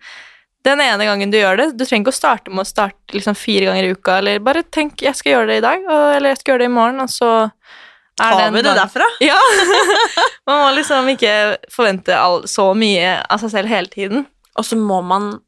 [0.63, 3.35] Den ene gangen du gjør det, du trenger ikke å starte med å starte liksom
[3.35, 6.39] fire ganger i uka, eller bare tenk 'jeg skal gjøre det i dag', eller 'jeg
[6.39, 7.51] skal gjøre det i morgen', og så er
[8.15, 9.05] Tar Ta vi det derfra?
[9.19, 9.39] Ja.
[10.45, 14.25] Man må liksom ikke forvente all, så mye av seg selv hele tiden.
[14.55, 15.39] Og så må man,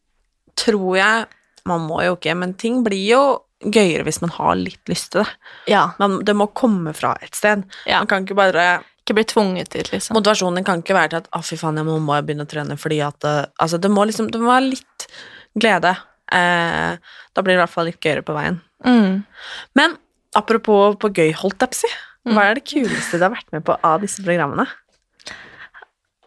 [0.57, 1.25] tror jeg
[1.65, 3.21] Man må jo ikke, men ting blir jo
[3.73, 5.29] gøyere hvis man har litt lyst til det.
[5.71, 5.87] Ja.
[6.01, 7.65] Men det må komme fra et sted.
[7.89, 8.01] Ja.
[8.03, 8.67] Man kan ikke bare
[9.05, 10.15] Ikke bli tvunget dit, liksom.
[10.17, 12.49] Motivasjonen kan ikke være til at 'å, fy faen, jeg må, må jeg begynne å
[12.49, 15.07] trene', fordi at det, Altså, det må liksom Det må være litt
[15.53, 15.95] glede.
[16.33, 16.97] Eh,
[17.33, 18.57] da blir det i hvert fall litt gøyere på veien.
[18.83, 19.23] Mm.
[19.75, 19.97] Men
[20.35, 21.91] apropos på gøy, holdt jeg på å si.
[22.33, 24.65] Hva er det kuleste du har vært med på av disse programmene?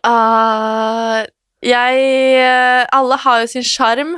[0.07, 1.27] Uh,
[1.67, 2.03] jeg
[2.39, 4.15] eh, Alle har jo sin sjarm,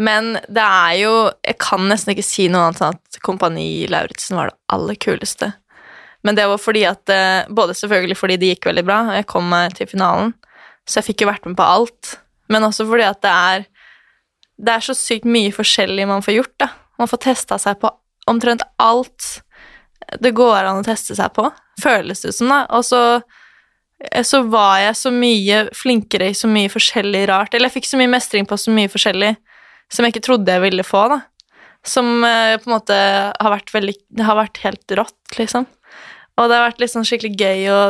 [0.00, 4.38] men det er jo Jeg kan nesten ikke si noe annet enn at Kompani Lauritzen
[4.38, 5.50] var det aller kuleste.
[6.24, 9.28] Men det var fordi at eh, Både selvfølgelig fordi det gikk veldig bra, og jeg
[9.30, 10.34] kom meg til finalen,
[10.88, 12.16] så jeg fikk jo vært med på alt,
[12.50, 13.66] men også fordi at det er
[14.60, 16.72] Det er så sykt mye forskjellig man får gjort, da.
[17.00, 17.92] Man får testa seg på
[18.28, 19.40] omtrent alt
[20.20, 21.44] det går an å teste seg på,
[21.80, 22.64] føles det som, da.
[22.74, 23.00] Og så
[24.00, 27.54] Eh, så var jeg så mye flinkere i så mye forskjellig rart.
[27.54, 29.34] Eller jeg fikk så mye mestring på så mye forskjellig
[29.90, 31.20] som jeg ikke trodde jeg ville få, da.
[31.86, 32.96] Som eh, på en måte
[33.32, 35.64] har vært veldig Det har vært helt rått, liksom.
[36.36, 37.80] Og det har vært liksom skikkelig gøy å,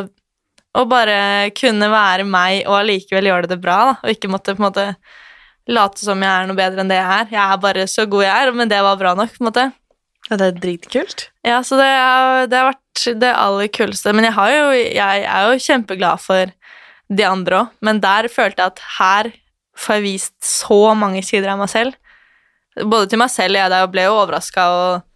[0.79, 3.99] å bare kunne være meg og allikevel gjøre det bra, da.
[4.05, 4.87] Og ikke måtte på en måte
[5.71, 7.29] late som jeg er noe bedre enn det jeg er.
[7.35, 9.67] Jeg er bare så god jeg er, men det var bra nok, på en måte.
[10.31, 11.27] Ja, det er dritkult.
[11.47, 14.15] Ja, så det, er, det har vært det aller kuleste.
[14.15, 16.53] Men jeg, har jo, jeg er jo kjempeglad for
[17.11, 17.79] de andre òg.
[17.87, 19.31] Men der følte jeg at her
[19.81, 21.97] får jeg vist så mange sider av meg selv.
[22.81, 25.07] Både til meg selv, jeg der ble jo overraska og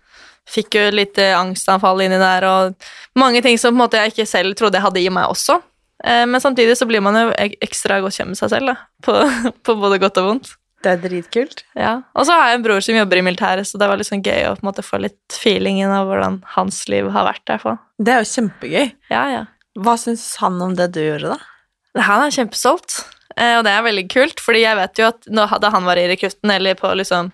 [0.50, 2.74] fikk jo litt eh, angstanfall inni der, og
[3.20, 5.60] mange ting som på en måte jeg ikke selv trodde jeg hadde i meg også.
[6.04, 7.30] Eh, Men samtidig så blir man jo
[7.64, 8.76] ekstra godt kjent med seg selv, da.
[9.06, 9.16] På,
[9.64, 10.52] på både godt og vondt.
[10.84, 11.62] Det er dritkult.
[11.80, 14.10] Ja, Og så har jeg en bror som jobber i militæret, så det var litt
[14.10, 17.46] sånn gøy å på en måte få litt feelingen av hvordan hans liv har vært
[17.48, 17.78] der.
[17.96, 18.90] Det er jo kjempegøy.
[19.08, 19.42] Ja, ja.
[19.80, 22.02] Hva syns han om det du gjorde, da?
[22.04, 22.98] Han er kjempestolt,
[23.35, 26.51] og det er veldig kult, fordi jeg vet jo at da han var i rekrutten,
[26.55, 27.32] eller på liksom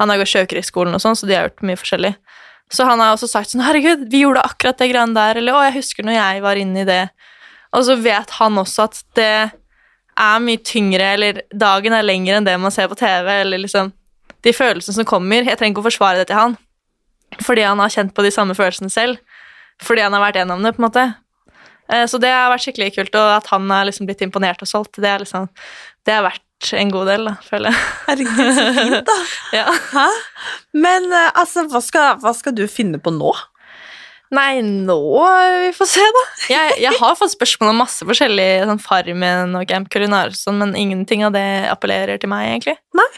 [0.00, 2.14] Han har gått Sjøkrigsskolen og sånn, så de har gjort mye forskjellig.
[2.72, 5.64] Så han har også sagt sånn 'Herregud, vi gjorde akkurat det greiene der', eller 'Å,
[5.66, 7.10] jeg husker når jeg var inne i det'.
[7.74, 9.52] Og så vet han også at det
[10.16, 13.92] er mye tyngre, eller dagen er lengre enn det man ser på TV, eller liksom
[14.42, 16.56] De følelsene som kommer Jeg trenger ikke å forsvare det til han,
[17.44, 19.18] fordi han har kjent på de samme følelsene selv.
[19.82, 21.04] Fordi han har vært gjennom det, på en måte.
[21.90, 24.70] Eh, Så det har vært skikkelig kult, og at han har liksom blitt imponert og
[24.70, 25.48] solgt, det er liksom
[26.06, 27.84] Det har vært en god del, da, føler jeg.
[28.06, 29.14] Herregud, så fint, da.
[29.60, 30.08] Ja.
[30.76, 33.32] Men eh, altså, hva skal, hva skal du finne på nå?
[34.30, 34.96] Nei, nå
[35.64, 36.20] Vi får se, da.
[36.54, 40.76] Jeg, jeg har fått spørsmål om masse forskjellig sånn Farmen og Camp Culinar sånn, men
[40.78, 42.76] ingenting av det appellerer til meg, egentlig.
[42.94, 43.08] Nei.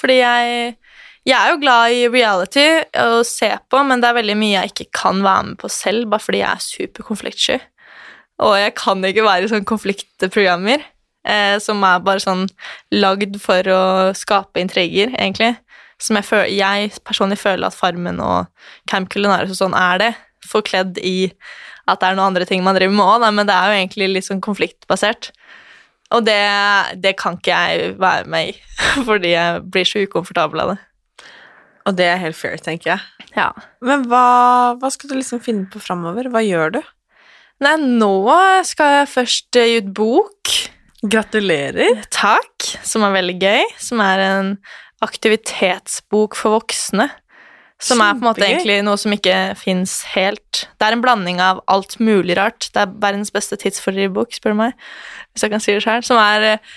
[0.00, 0.78] Fordi jeg
[1.22, 2.64] Jeg er jo glad i reality
[2.98, 6.08] å se på, men det er veldig mye jeg ikke kan være med på selv,
[6.10, 7.58] bare fordi jeg er superkonfliktsky.
[8.42, 10.80] Og jeg kan ikke være sånn konfliktprogrammer
[11.28, 12.46] eh, som er bare sånn
[12.94, 13.82] lagd for å
[14.16, 15.54] skape intriger, egentlig.
[16.02, 18.48] Som jeg, føler, jeg personlig føler at Farmen og
[18.90, 20.12] Camp Culinaris og sånn er det.
[20.50, 21.30] Forkledd i
[21.90, 24.08] at det er noen andre ting man driver med òg, men det er jo egentlig
[24.10, 25.30] litt sånn konfliktbasert.
[26.12, 26.40] Og det,
[27.00, 28.56] det kan ikke jeg være med i,
[29.08, 30.80] fordi jeg blir så ukomfortabel av det.
[31.88, 33.30] Og det er helt fair, tenker jeg.
[33.34, 33.48] Ja.
[33.82, 34.26] Men hva,
[34.78, 36.28] hva skal du liksom finne på framover?
[36.30, 36.82] Hva gjør du?
[37.62, 38.36] Nei, nå
[38.66, 40.52] skal jeg først gi ut bok.
[41.02, 42.00] Gratulerer.
[42.14, 43.66] Takk, som er veldig gøy.
[43.82, 44.54] Som er en
[45.02, 47.08] aktivitetsbok for voksne.
[47.82, 50.64] Som er på en måte egentlig noe som ikke fins helt.
[50.78, 52.68] Det er en blanding av alt mulig rart.
[52.74, 54.76] Det er verdens beste tidsfordrivbok, spør du meg,
[55.32, 56.04] hvis jeg kan si det sjøl.
[56.06, 56.70] Som er eh,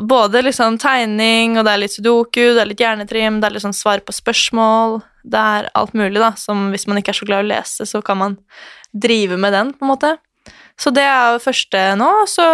[0.00, 3.66] både liksom tegning, og det er litt sudoku, det er litt hjernetrim, det er litt
[3.66, 5.02] sånn svar på spørsmål.
[5.26, 7.88] Det er alt mulig, da, som hvis man ikke er så glad i å lese,
[7.88, 8.40] så kan man
[8.92, 10.16] drive med den, på en måte.
[10.80, 12.46] Så det er jo første nå, så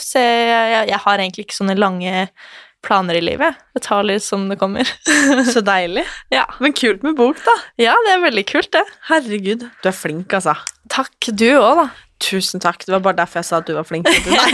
[0.00, 2.26] ser jeg Jeg, har egentlig ikke sånne lange
[2.80, 3.58] planer i livet.
[3.76, 4.88] Det tar litt som det kommer.
[5.52, 6.06] Så deilig.
[6.32, 6.46] ja.
[6.64, 7.56] Men kult med bok, da.
[7.76, 8.86] ja, det er veldig kult, det.
[9.10, 10.54] Herregud, du er flink, altså.
[10.88, 11.90] Takk, du òg, da.
[12.20, 12.82] Tusen takk.
[12.84, 14.08] Det var bare derfor jeg sa at du var flink.
[14.08, 14.48] Nei.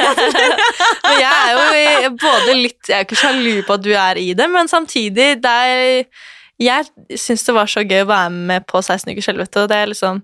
[1.06, 1.54] Men jeg
[1.84, 4.70] er jo både litt Jeg er ikke sjalu på at du er i det, men
[4.70, 6.26] samtidig det er,
[6.62, 9.80] Jeg syns det var så gøy å være med på 16 ukers helvete, og det
[9.80, 10.22] er liksom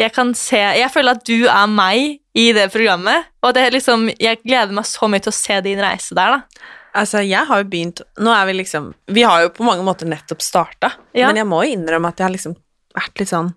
[0.00, 4.08] jeg kan se Jeg føler at du er meg i det programmet, og det liksom
[4.20, 6.68] Jeg gleder meg så mye til å se din reise der, da.
[7.00, 10.08] Altså, jeg har jo begynt Nå er vi liksom Vi har jo på mange måter
[10.10, 11.28] nettopp starta, Ja.
[11.28, 12.56] men jeg må jo innrømme at jeg har liksom
[12.96, 13.52] vært litt sånn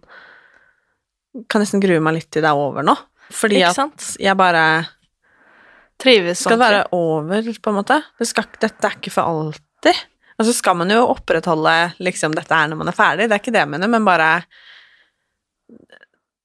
[1.49, 2.93] Kan nesten grue meg litt til det er over nå.
[3.33, 4.09] Fordi Ikke at sant?
[4.21, 4.65] jeg bare
[6.01, 8.01] Trives Skal det være over, på en måte?
[8.19, 10.01] Det skal, dette er ikke for alltid.
[10.41, 11.73] Og så skal man jo opprettholde
[12.03, 14.29] liksom dette her når man er ferdig, det er ikke det jeg mener, men bare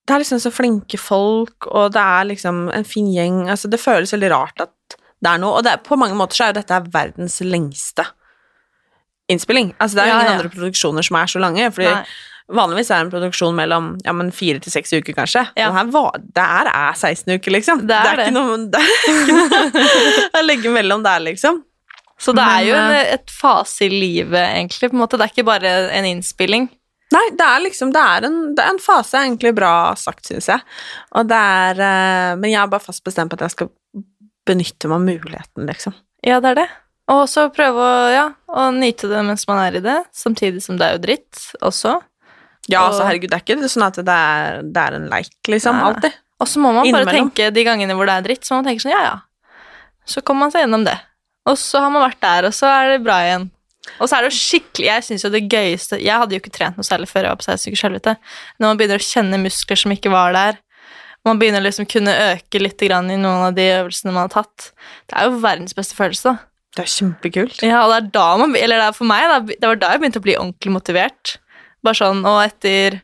[0.08, 3.42] Det er liksom så flinke folk, og det er liksom en fin gjeng.
[3.52, 6.38] Altså, det føles veldig rart at det er noe Og det er, på mange måter
[6.38, 8.06] så er jo dette verdens lengste
[9.28, 9.74] innspilling.
[9.76, 10.36] Altså, det er jo Ja, ingen ja.
[10.38, 12.04] andre produksjoner som er så lange, fordi Nei.
[12.56, 15.42] vanligvis er en produksjon mellom ja, men fire til seks uker, kanskje.
[15.58, 15.68] Ja.
[15.74, 17.84] Her var, det her er 16 uker, liksom.
[17.90, 18.30] Det er det.
[18.30, 21.60] ikke noe Det er ikke noe å legge mellom der, liksom.
[22.18, 24.90] Så det er jo en, eh, et fase i livet, egentlig.
[24.90, 25.18] på en måte.
[25.18, 26.70] Det er ikke bare en innspilling.
[27.14, 30.50] Nei, det er liksom Det er en, det er en fase egentlig bra sagt, syns
[30.50, 30.60] jeg.
[31.16, 33.70] Og det er eh, Men jeg er bare fast bestemt på at jeg skal
[34.48, 35.96] benytte meg av muligheten, liksom.
[36.24, 36.68] Ja, det er det.
[37.12, 40.76] Og så prøve å, ja, å nyte det mens man er i det, samtidig som
[40.80, 41.94] det er jo dritt også.
[42.68, 45.76] Ja, altså, herregud, det er ikke sånn at det er, det er en leik, liksom.
[45.80, 45.88] Ja.
[45.88, 46.16] Alltid.
[46.38, 48.70] Og så må man bare tenke de gangene hvor det er dritt, så må man
[48.70, 49.60] tenke sånn, ja, ja.
[50.08, 50.96] Så kommer man seg gjennom det.
[51.48, 53.48] Og så har man vært der, og så er det bra igjen.
[53.98, 56.52] Og så er det jo skikkelig, jeg synes jo det gøyeste Jeg hadde jo ikke
[56.54, 58.14] trent noe særlig før jeg var på 16 ukers helvete.
[58.58, 60.60] Når man begynner å kjenne muskler som ikke var der,
[61.26, 64.70] man begynner liksom kunne øke litt grann i noen av de øvelsene man har tatt.
[65.10, 66.48] Det er jo verdens beste følelse, da.
[66.76, 67.62] Det er kjempekult.
[67.66, 69.92] Ja, og det er da man, eller det er for meg, da, det var da
[69.92, 71.34] jeg begynte å bli ordentlig motivert.
[71.84, 73.00] Bare sånn, og etter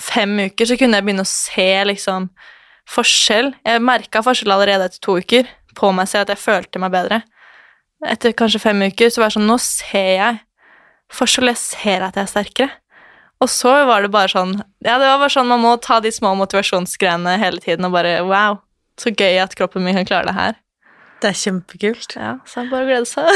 [0.00, 2.30] fem uker så kunne jeg begynne å se liksom
[2.90, 3.52] forskjell.
[3.66, 7.20] Jeg merka forskjell allerede etter to uker på meg selv, at jeg følte meg bedre.
[8.06, 10.38] Etter kanskje fem uker så var jeg sånn, nå ser jeg
[11.12, 12.70] forskjell, jeg ser at jeg er sterkere.
[13.40, 16.12] Og så var det bare sånn, ja, det var bare sånn, man må ta de
[16.12, 18.58] små motivasjonsgreiene hele tiden og bare, wow,
[19.00, 20.58] så gøy at kroppen min kan klare det her.
[21.20, 22.14] Det er kjempekult.
[22.16, 23.28] Ja, så bare å glede seg.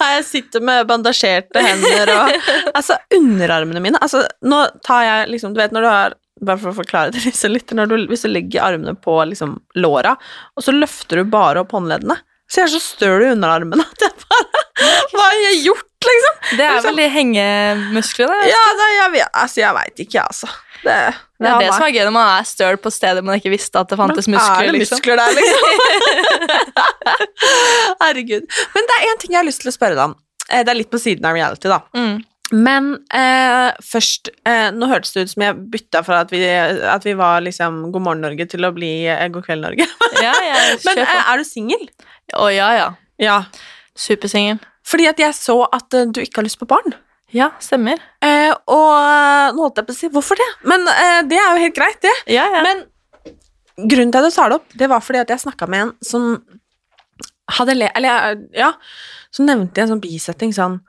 [0.00, 2.30] Her jeg sitter med bandasjerte hender og
[2.72, 6.72] Altså, underarmene mine Altså, nå tar jeg liksom Du vet når du har Bare for
[6.72, 7.20] å forklare det
[7.52, 10.16] litt du, Hvis du legger armene på liksom låra,
[10.56, 12.16] og så løfter du bare opp håndleddene,
[12.52, 14.60] så jeg er så støl i underarmene at jeg bare
[15.12, 16.36] Hva har jeg gjort, liksom?
[16.58, 18.38] Det er vel de hengemusklene.
[18.50, 20.48] Ja, det, jeg Altså, jeg veit ikke, jeg, altså.
[20.82, 20.96] Det,
[21.38, 23.78] Det er det som er gøy når man er støl på steder man ikke visste
[23.78, 24.66] at det fantes Er muskler.
[24.66, 24.98] det liksom.
[24.98, 25.62] muskler der, liksom?
[28.02, 28.44] Herregud.
[28.74, 30.16] Men det er én ting jeg har lyst til å spørre deg om.
[30.48, 31.80] Eh, Det er litt på siden av reality, da.
[31.96, 32.18] Mm.
[32.52, 37.06] Men eh, først eh, Nå hørtes det ut som jeg bytta fra at vi, at
[37.06, 39.86] vi var liksom God morgen Norge til å bli eh, God kveld Norge.
[40.20, 41.86] Ja, jeg Men eh, er du singel?
[42.36, 42.90] Å ja, ja.
[43.22, 43.38] Ja.
[43.98, 44.60] Supersingel.
[44.86, 46.94] Fordi at jeg så at eh, du ikke har lyst på barn.
[47.32, 48.00] Ja, stemmer.
[48.20, 51.62] Eh, og nå holdt jeg på å si hvorfor det, men eh, det er jo
[51.64, 52.12] helt greit, det.
[52.34, 52.60] Ja, ja.
[52.66, 52.82] Men
[53.88, 55.94] grunnen til at jeg tar det opp, det var fordi at jeg snakka med en
[56.04, 56.34] som
[57.56, 57.88] hadde le...
[57.96, 58.74] Eller ja,
[59.32, 60.82] så nevnte jeg en sånn bisetting sånn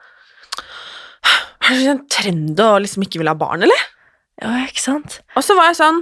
[1.63, 3.89] Er det en trend å liksom ikke vil ha barn, eller?
[4.41, 5.21] ja, ikke sant?
[5.37, 6.01] Og så var jeg sånn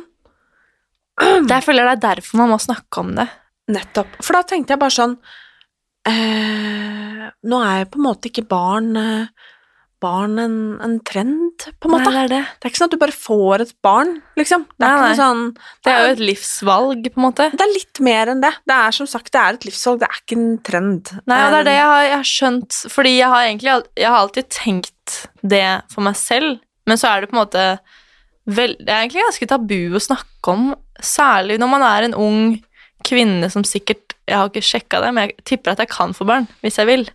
[1.51, 3.27] Jeg føler det er derfor man må snakke om det.
[3.71, 4.15] Nettopp.
[4.23, 5.13] For da tenkte jeg bare sånn
[6.09, 9.51] eh, Nå er jeg på en måte ikke barn eh,
[10.01, 12.09] Barn en, en trend, på en måte.
[12.09, 12.39] Nei, det er det.
[12.57, 14.63] Det er ikke sånn at du bare får et barn, liksom.
[14.73, 15.17] Det er Nei, nei.
[15.19, 15.43] sånn
[15.85, 17.47] Det er jo et livsvalg, på en måte.
[17.53, 18.51] Det er litt mer enn det.
[18.65, 21.13] Det er som sagt, det er et livsvalg, det er ikke en trend.
[21.29, 24.09] Nei, og det er det jeg har, jeg har skjønt Fordi jeg har egentlig jeg
[24.09, 25.17] har alltid tenkt
[25.53, 27.65] det for meg selv, men så er det på en måte
[28.49, 32.43] vel, Det er egentlig ganske tabu å snakke om, særlig når man er en ung
[33.05, 36.25] kvinne som sikkert Jeg har ikke sjekka det, men jeg tipper at jeg kan få
[36.29, 37.05] barn hvis jeg vil.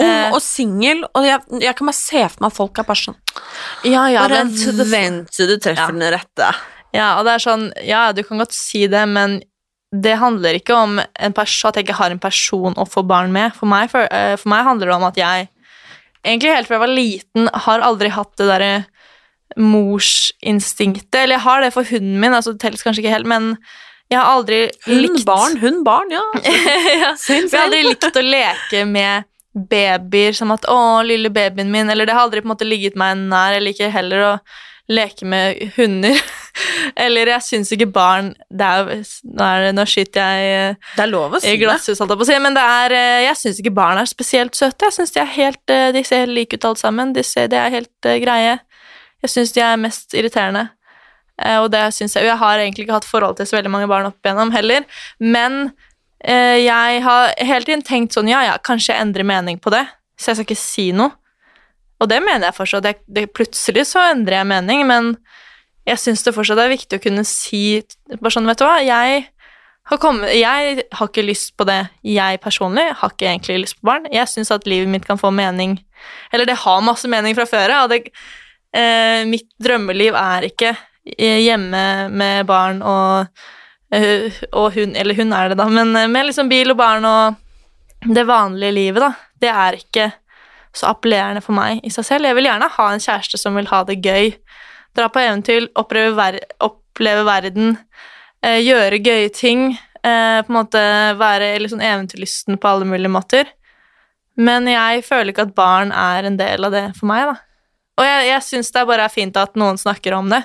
[0.00, 2.88] Ung Eh, og singel, og jeg, jeg kan bare se for meg at folk er
[2.88, 3.16] bare sånn
[3.84, 5.94] ja, ja, Bare vent vent til du treffer Ja.
[5.94, 6.50] den rette.
[6.96, 9.38] Ja, og det er sånn, ja, du kan godt si det, men
[9.94, 13.32] det handler ikke om en pers- at jeg ikke har en person å få barn
[13.34, 13.54] med.
[13.58, 15.48] For meg, for, eh, for meg handler det om at jeg
[16.24, 18.72] egentlig helt fra jeg var liten, har aldri hatt det derre
[19.58, 21.14] morsinstinktet.
[21.22, 23.52] Eller jeg har det for hunden min, altså det telles kanskje ikke helt, men
[24.10, 26.22] jeg har aldri Hun likt barn, hun barn, ja.
[26.44, 27.12] ja.
[27.14, 32.06] Jeg har aldri likt å leke med babyer som at 'Å, lille babyen min', eller
[32.06, 33.56] det har aldri på en måte ligget meg nær.
[33.56, 34.34] Jeg liker heller å
[34.90, 36.18] leke med hunder.
[37.04, 41.10] eller jeg syns ikke barn det er, nå, er det, nå skyter jeg Det er
[41.10, 43.60] lov å si glasshus, holdt jeg på å si, men det er, eh, jeg syns
[43.62, 44.88] ikke barn er spesielt søte.
[44.88, 47.14] Jeg synes De er helt, eh, de ser helt like ut alle sammen.
[47.14, 48.58] De, ser, de er helt uh, greie.
[49.22, 50.70] Jeg syns de er mest irriterende.
[51.40, 53.88] Uh, og det synes jeg, jeg har egentlig ikke hatt forhold til så veldig mange
[53.88, 54.84] barn opp igjennom heller,
[55.22, 55.86] men eh,
[56.20, 59.86] jeg har hele tiden tenkt sånn, ja, ja, kanskje jeg endrer mening på det,
[60.20, 61.14] så jeg skal ikke si noe.
[62.00, 62.84] Og det mener jeg fortsatt.
[62.84, 65.12] Det, det, plutselig så endrer jeg mening, men
[65.88, 67.80] jeg syns det fortsatt er viktig å kunne si
[68.16, 69.24] bare sånn, vet du hva, jeg
[69.90, 71.80] har, kommet, jeg har ikke lyst på det.
[72.06, 74.08] Jeg personlig har ikke egentlig lyst på barn.
[74.12, 75.80] Jeg syns at livet mitt kan få mening
[76.32, 77.92] Eller det har masse mening fra før av.
[77.92, 80.70] Eh, mitt drømmeliv er ikke
[81.18, 83.48] eh, hjemme med barn og, eh,
[83.90, 87.34] og hun, Eller hun er det, da, men eh, med liksom bil og barn og
[88.06, 89.12] det vanlige livet, da.
[89.40, 90.10] Det er ikke
[90.76, 92.28] så appellerende for meg i seg selv.
[92.28, 94.30] Jeg vil gjerne ha en kjæreste som vil ha det gøy.
[94.96, 97.76] Dra på eventyr, oppleve, ver oppleve verden,
[98.42, 99.72] eh, gjøre gøye ting.
[100.00, 100.82] Eh, på en måte
[101.20, 103.50] være sånn eventyrlysten på alle mulige måter.
[104.40, 107.36] Men jeg føler ikke at barn er en del av det for meg, da.
[108.00, 110.40] Og jeg, jeg syns det bare er fint at noen snakker om det.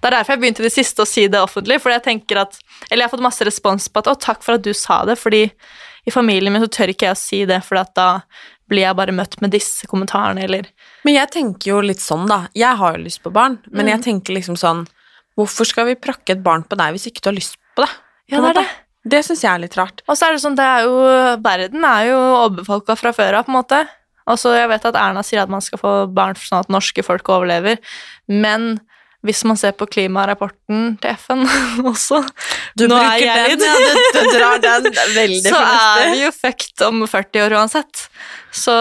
[0.00, 2.40] Det er derfor jeg begynte i det siste å si det offentlig, fordi jeg tenker
[2.42, 2.58] at
[2.90, 5.18] Eller jeg har fått masse respons på at 'Å, takk for at du sa det',
[5.18, 5.50] fordi
[6.06, 8.22] i familien min så tør ikke jeg å si det, for da
[8.68, 10.66] blir jeg bare møtt med disse kommentarene, eller
[11.04, 12.48] Men jeg tenker jo litt sånn, da.
[12.54, 13.90] Jeg har jo lyst på barn, men Mm.
[13.92, 14.86] jeg tenker liksom sånn
[15.38, 17.90] Hvorfor skal vi prakke et barn på deg hvis ikke du har lyst på det?
[18.28, 18.68] På ja, det er det.
[19.08, 20.02] Det syns jeg er litt rart.
[20.08, 23.44] Og så er det sånn, det er jo Verden er jo overbefolka fra før av,
[23.46, 23.88] på en måte.
[24.26, 27.04] Og så jeg vet at Erna sier at man skal få barn sånn at norske
[27.04, 27.78] folk overlever,
[28.28, 28.80] men
[29.28, 31.44] hvis man ser på klimarapporten til FN
[31.90, 32.22] også
[32.78, 33.74] Du Nå er bruker jeg den, ja.
[33.78, 34.88] Du, du drar den.
[35.14, 38.06] Veldig så er vi jo fucked om 40 år uansett.
[38.54, 38.74] Så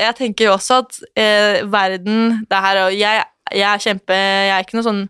[0.00, 3.24] jeg tenker jo også at eh, verden det her, jeg,
[3.54, 5.04] jeg er kjempe Jeg er ikke noe sånn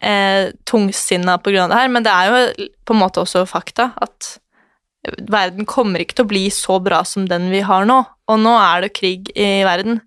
[0.00, 3.44] eh, tungsinna på grunn av det her, men det er jo på en måte også
[3.48, 4.36] fakta at
[5.30, 8.02] verden kommer ikke til å bli så bra som den vi har nå.
[8.30, 10.02] Og nå er det krig i verden.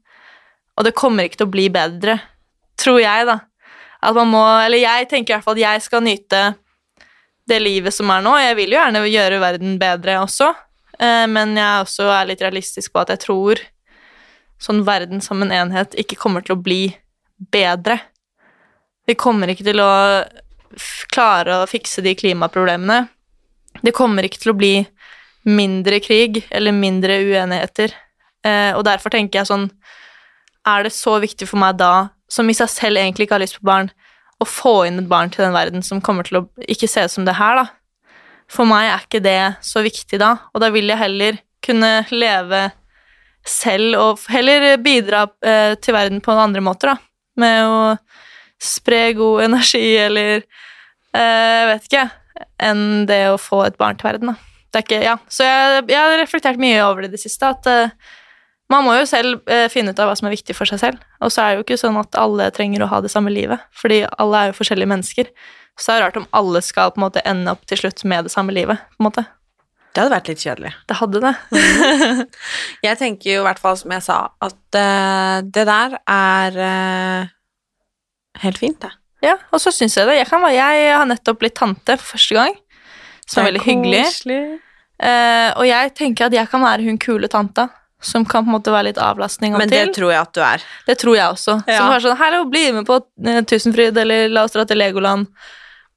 [0.77, 2.17] Og det kommer ikke til å bli bedre,
[2.79, 3.39] tror jeg, da.
[4.03, 6.43] At man må Eller jeg tenker i hvert fall at jeg skal nyte
[7.49, 8.35] det livet som er nå.
[8.39, 10.53] Jeg vil jo gjerne gjøre verden bedre også,
[10.95, 13.59] eh, men jeg også er litt realistisk på at jeg tror
[14.63, 16.85] sånn verden som en enhet ikke kommer til å bli
[17.51, 17.99] bedre.
[19.03, 19.91] Vi kommer ikke til å
[21.11, 23.09] klare å fikse de klimaproblemene.
[23.83, 24.73] Det kommer ikke til å bli
[25.43, 27.91] mindre krig eller mindre uenigheter.
[28.45, 29.69] Eh, og derfor tenker jeg sånn
[30.67, 33.59] Er det så viktig for meg da, som i seg selv egentlig ikke har lyst
[33.59, 33.91] på barn,
[34.41, 37.13] å få inn et barn til den verden som kommer til å ikke se ut
[37.13, 37.67] som det her, da?
[38.51, 42.65] For meg er ikke det så viktig da, og da vil jeg heller kunne leve
[43.47, 46.97] selv og heller bidra eh, til verden på andre måter, da.
[47.39, 47.77] Med å
[48.61, 52.07] spre god energi eller eh, vet ikke,
[52.63, 54.51] enn det å få et barn til verden, da.
[54.73, 55.15] Det er ikke, ja.
[55.29, 58.13] Så jeg, jeg har reflektert mye over det i det siste, at eh,
[58.73, 61.03] man må jo selv eh, finne ut av hva som er viktig for seg selv.
[61.23, 63.61] Og så er det jo ikke sånn at alle trenger å ha det samme livet,
[63.77, 65.29] fordi alle er jo forskjellige mennesker.
[65.77, 68.27] Så det er rart om alle skal på en måte ende opp til slutt med
[68.27, 68.81] det samme livet.
[68.93, 69.25] på en måte.
[69.93, 70.71] Det hadde vært litt kjedelig.
[70.89, 71.33] Det hadde det.
[72.87, 77.33] Jeg tenker jo i hvert fall, som jeg sa, at uh, det der er uh,
[78.41, 78.89] helt fint, det.
[79.23, 80.17] Ja, og så syns jeg det.
[80.17, 82.57] Jeg, kan, jeg har nettopp blitt tante for første gang,
[83.23, 84.01] som er veldig hyggelig.
[84.97, 87.69] Uh, og jeg tenker at jeg kan være hun kule tanta
[88.03, 89.93] som kan på en måte være litt avlastning av Men det til.
[89.97, 90.63] tror jeg at du er.
[90.87, 91.57] Det tror jeg også.
[91.67, 91.77] Ja.
[91.79, 95.29] Som bare sånn Hallo, bli med på eh, Tusenfryd, eller la oss dra til Legoland.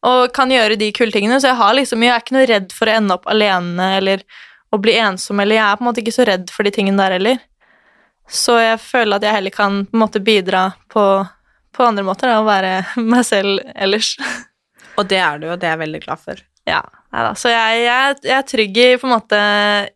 [0.07, 1.41] Og kan gjøre de kultingene.
[1.43, 4.23] Så jeg har liksom Jeg er ikke noe redd for å ende opp alene eller
[4.75, 6.99] å bli ensom, eller jeg er på en måte ikke så redd for de tingene
[7.01, 7.39] der heller.
[8.29, 11.05] Så jeg føler at jeg heller kan på en måte bidra på,
[11.77, 12.73] på andre måter, da, og være
[13.13, 14.15] meg selv ellers.
[14.99, 16.43] Og det er du, og det er jeg veldig glad for.
[16.67, 16.83] Ja,
[17.15, 17.35] neida.
[17.39, 19.43] Så jeg, jeg, jeg er trygg i, måte,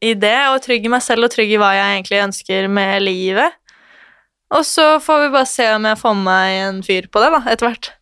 [0.00, 3.00] i det, og trygg i meg selv og trygg i hva jeg egentlig ønsker med
[3.04, 3.56] livet.
[4.54, 7.32] Og så får vi bare se om jeg får med meg en fyr på det,
[7.36, 7.92] da, etter hvert.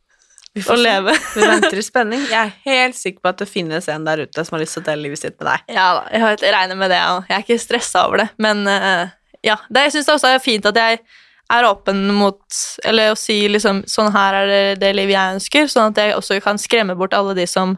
[0.56, 1.12] Vi får leve.
[1.36, 2.24] Vi venter i spenning.
[2.30, 4.82] Jeg er helt sikker på at det finnes en der ute som har lyst til
[4.82, 5.68] å dele livet sitt med deg.
[5.76, 8.28] Ja da, jeg regner med det, og jeg er ikke stressa over det.
[8.42, 9.12] Men uh,
[9.44, 11.02] ja, det, jeg syns også er fint at jeg
[11.48, 15.70] er åpen mot Eller å si liksom sånn her er det det livet jeg ønsker,
[15.70, 17.76] sånn at jeg også kan skremme bort alle de som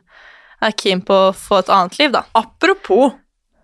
[0.69, 2.25] er keen på å få et annet liv, da.
[2.39, 3.13] Apropos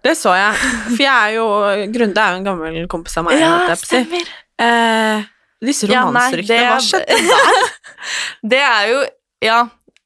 [0.07, 0.55] Det så jeg.
[0.93, 1.47] For jeg er jo
[1.93, 3.41] Grunde er jo en gammel kompis av meg.
[3.41, 4.29] Ja, stemmer.
[4.63, 5.25] Eh,
[5.65, 7.75] disse Ja, romanseryktene, det- hva skjedde der?
[8.55, 9.01] Det er jo
[9.45, 9.61] Ja,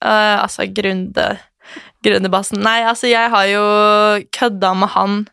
[0.04, 1.38] uh, altså Grunde
[2.02, 2.62] Grundebassen.
[2.64, 3.64] Nei, altså, jeg har jo
[4.32, 5.28] kødda med han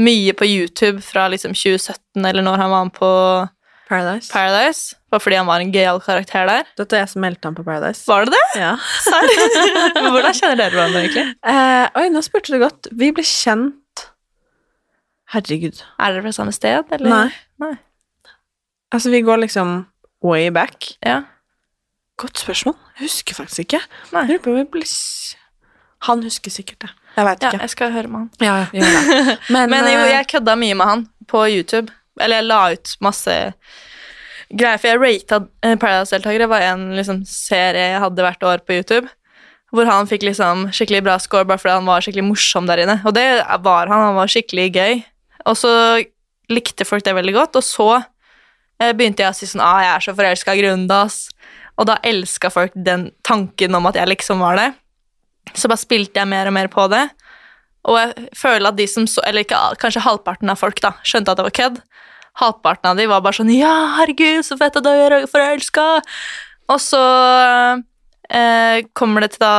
[0.00, 3.10] mye på YouTube fra liksom 2017, eller når han var med på
[3.88, 4.28] Paradise.
[4.32, 4.96] Paradise.
[5.08, 6.68] Bare fordi han var en gøyal karakter der.
[6.76, 8.04] Dette er jeg som meldte han på Paradise.
[8.08, 8.44] Var det det?
[8.60, 8.74] Ja.
[9.06, 9.32] Serr?
[10.12, 11.24] Hvordan kjenner dere hverandre, egentlig?
[11.48, 12.90] Eh, oi, nå spurte du godt.
[12.92, 13.74] Vi ble kjent
[15.28, 15.82] Herregud.
[16.00, 17.08] Er dere fra samme sted, eller?
[17.12, 17.26] Nei.
[17.60, 17.74] Nei.
[18.94, 19.82] Altså, vi går liksom
[20.24, 20.94] way back.
[21.04, 21.20] Ja.
[22.16, 22.78] Godt spørsmål.
[22.96, 23.82] Jeg husker faktisk ikke.
[24.12, 24.24] Nei.
[24.24, 24.80] Jeg lurer på
[26.08, 26.90] Han husker sikkert det.
[27.16, 27.60] Jeg veit ja, ikke.
[27.60, 28.30] jeg skal høre med han.
[28.40, 28.84] Ja, ja.
[29.54, 31.92] Men, Men jo, eh, jeg kødda mye med han på YouTube.
[32.20, 33.36] Eller jeg la ut masse
[34.48, 36.46] greier, for jeg rata Paradise-deltakere.
[36.46, 39.06] Det var en liksom, serie jeg hadde hvert år på YouTube.
[39.74, 43.00] Hvor han fikk liksom skikkelig bra score bare fordi han var skikkelig morsom der inne.
[43.04, 43.26] Og det
[43.64, 44.06] var han.
[44.10, 45.02] Han var skikkelig gøy.
[45.48, 45.72] Og så
[46.48, 47.88] likte folk det veldig godt, og så
[48.80, 51.18] eh, begynte jeg å si sånn ah, 'Jeg er så forelska i Grundas.
[51.78, 54.72] Og da elska folk den tanken om at jeg liksom var det.
[55.54, 57.04] Så bare spilte jeg mer og mer på det.
[57.88, 61.32] Og jeg føler at de som så, eller ikke, kanskje halvparten av folk da, skjønte
[61.32, 61.78] at det var kødd.
[62.38, 65.86] Halvparten av de var bare sånn Ja, herregud, så fett at du er forelska!
[66.68, 67.00] Og så
[68.28, 69.54] eh, kommer det til da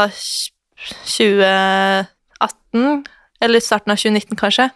[1.10, 3.04] 2018,
[3.42, 4.70] eller starten av 2019 kanskje,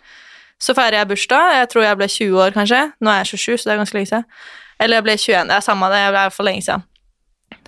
[0.63, 1.53] så feirer jeg bursdag.
[1.59, 2.81] Jeg tror jeg ble 20 år, kanskje.
[3.03, 4.25] Nå er jeg 27, så det er ganske lenge siden.
[4.81, 5.47] Eller jeg ble 21.
[5.49, 6.81] Det er samme det, jeg ble for lenge siden.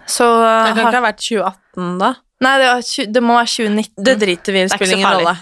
[0.06, 2.12] Så Det kan ikke ha vært 2018, da.
[2.46, 2.80] Nei, det, var,
[3.16, 4.06] det må være 2019.
[4.06, 4.66] Det driter vi i.
[4.66, 5.34] Er spiller ingen rolle.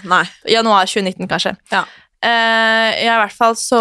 [0.50, 1.52] Januar 2019, kanskje.
[1.72, 1.82] Ja.
[2.24, 3.78] Eh, ja, i hvert fall så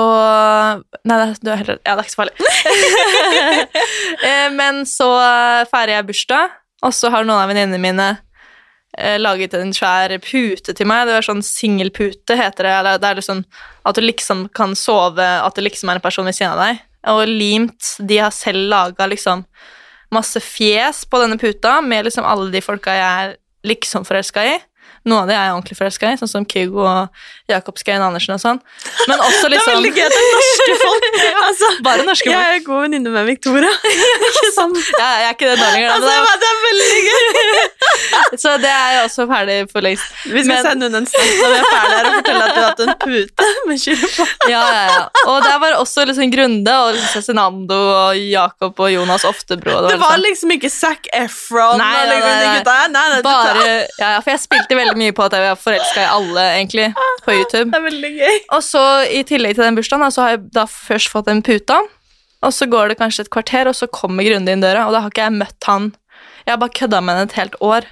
[1.08, 1.82] Nei, det, du er helt rett.
[1.86, 2.36] Ja, det er ikke så farlig.
[4.24, 5.08] uh, men så
[5.72, 10.76] feirer jeg bursdag, og så har noen av venninnene mine uh, laget en svær pute
[10.76, 11.06] til meg.
[11.08, 12.98] Det var sånn singelpute, heter det.
[13.04, 13.46] Det er liksom
[13.84, 16.84] at du liksom kan sove, at det liksom er en person ved siden av deg.
[17.14, 19.44] Og limt De har selv laga liksom
[20.14, 23.34] masse fjes på denne puta med liksom alle de folka jeg er
[23.68, 24.54] liksom forelska i.
[25.04, 28.36] Noen av de er jeg ordentlig forelska i, sånn som Kygo og Jakob Skøyen Andersen
[28.38, 28.60] og sånn.
[29.10, 31.08] Men også liksom veldig gøy at det er norske folk.
[31.50, 32.38] altså, Bare norske folk.
[32.38, 33.72] Jeg er god venninne med Victoria.
[34.30, 34.80] ikke sant?
[35.00, 35.96] Ja, jeg er ikke det nå lenger.
[35.98, 38.40] Altså, det er veldig gøy.
[38.44, 40.14] Så det er jeg også ferdig for lengst.
[40.32, 42.62] Vi skal sende henne en snap når vi er ferdige her og fortelle at du
[42.62, 44.30] har hatt en pute med på.
[44.50, 45.02] Ja, ja, ja.
[45.30, 49.76] Og der var også liksom Grunde og liksom Cezinando og Jakob og Jonas Oftebro.
[49.90, 53.10] Det var liksom- liksom ikke Zac Efron Nei, og liksom nei, nei.
[53.14, 53.68] Nei, Bare,
[54.00, 56.88] ja, for jeg spilte veldig mye på at jeg var forelska i alle, egentlig,
[57.26, 57.66] på YouTube.
[57.72, 58.40] Det er veldig gøy.
[58.58, 61.82] Og så i tillegg til den bursdagen, så har jeg da først fått en puta.
[62.44, 65.04] Og så går det kanskje et kvarter, og så kommer Grunde inn døra, og da
[65.04, 65.92] har ikke jeg møtt han.
[66.44, 67.88] Jeg har bare kødda med henne et helt år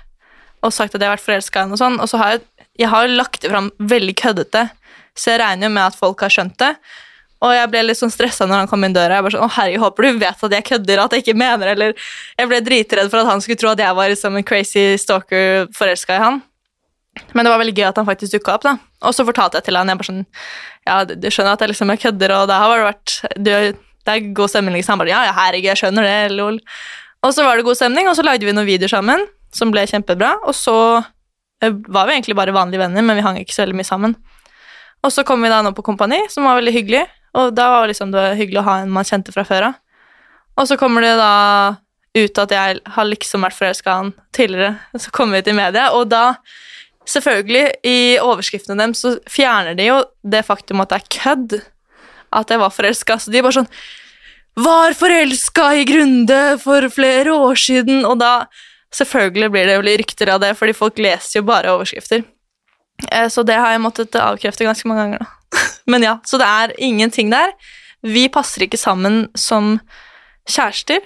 [0.61, 1.77] og sagt at jeg har vært forelska i henne.
[1.77, 2.43] Og sånn, og så har jeg,
[2.83, 4.67] jeg har lagt det fram veldig køddete,
[5.17, 6.75] så jeg regner jo med at folk har skjønt det.
[7.41, 9.17] Og jeg ble litt sånn stressa når han kom inn døra.
[9.17, 11.71] Jeg bare sånn, å herregud, håper du vet at jeg kødder, at jeg ikke mener
[11.71, 11.95] Eller
[12.37, 15.65] jeg ble dritredd for at han skulle tro at jeg var liksom en crazy stalker
[15.73, 16.41] forelska i han.
[17.35, 18.65] Men det var veldig gøy at han faktisk dukka opp.
[18.65, 18.75] da.
[19.07, 20.25] Og så fortalte jeg til han, jeg bare sånn,
[20.87, 23.51] ja, du skjønner at jeg liksom jeg kødder, og det har det vært du,
[24.01, 24.95] Det er god stemning, liksom.
[24.95, 26.57] Han bare, ja, ja, herregud, jeg skjønner det, lol.
[27.21, 29.83] Og så var det god stemning, og så lagde vi noen videoer sammen, som ble
[29.89, 30.31] kjempebra.
[30.47, 30.75] Og så
[31.61, 34.15] eh, var vi egentlig bare vanlige venner, men vi hang ikke så veldig mye sammen.
[35.05, 37.05] Og så kom vi da nå på Kompani, som var veldig hyggelig,
[37.37, 39.79] og da var liksom det hyggelig å ha en man kjente fra før av.
[40.59, 41.35] Og så kommer det da
[42.17, 45.89] ut at jeg har liksom vært forelska i han tidligere, så kommer vi til media,
[45.95, 46.25] og da
[47.09, 51.55] Selvfølgelig, i overskriftene dem så fjerner de jo det faktum at det er kødd.
[52.31, 53.17] At jeg var forelska.
[53.19, 53.71] Så de er bare sånn
[54.61, 58.05] Var forelska i Grunde for flere år siden!
[58.07, 58.45] Og da
[58.91, 62.25] Selvfølgelig blir det vel rykter av det, fordi folk leser jo bare overskrifter.
[63.07, 65.61] Eh, Så det har jeg måttet avkrefte ganske mange ganger, da.
[65.91, 67.53] Men ja, så det er ingenting der.
[68.03, 69.77] Vi passer ikke sammen som
[70.49, 70.99] kjærester.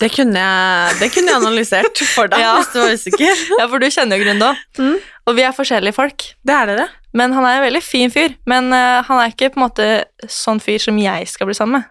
[0.00, 2.54] Det kunne jeg, det kunne jeg analysert for deg Ja.
[2.58, 3.44] hvis du var usikker.
[3.60, 4.62] Ja, for du kjenner jo Grunde òg.
[4.78, 4.96] Mm.
[5.28, 6.28] Og vi er forskjellige folk.
[6.46, 6.88] Det er dere.
[7.16, 8.34] Men han er en veldig fin fyr.
[8.48, 9.88] Men uh, han er ikke på en måte
[10.30, 11.88] sånn fyr som jeg skal bli sammen med.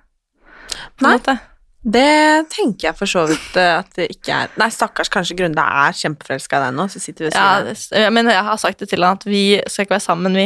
[1.04, 1.16] Nei.
[1.16, 1.38] måte.
[1.82, 5.64] Det tenker jeg for så vidt eh, at det ikke er Nei, stakkars, kanskje Grunde
[5.66, 8.84] er kjempeforelska i deg nå, så sitter vi og Ja, sier men jeg har sagt
[8.84, 10.46] det til han at vi skal ikke være sammen, vi.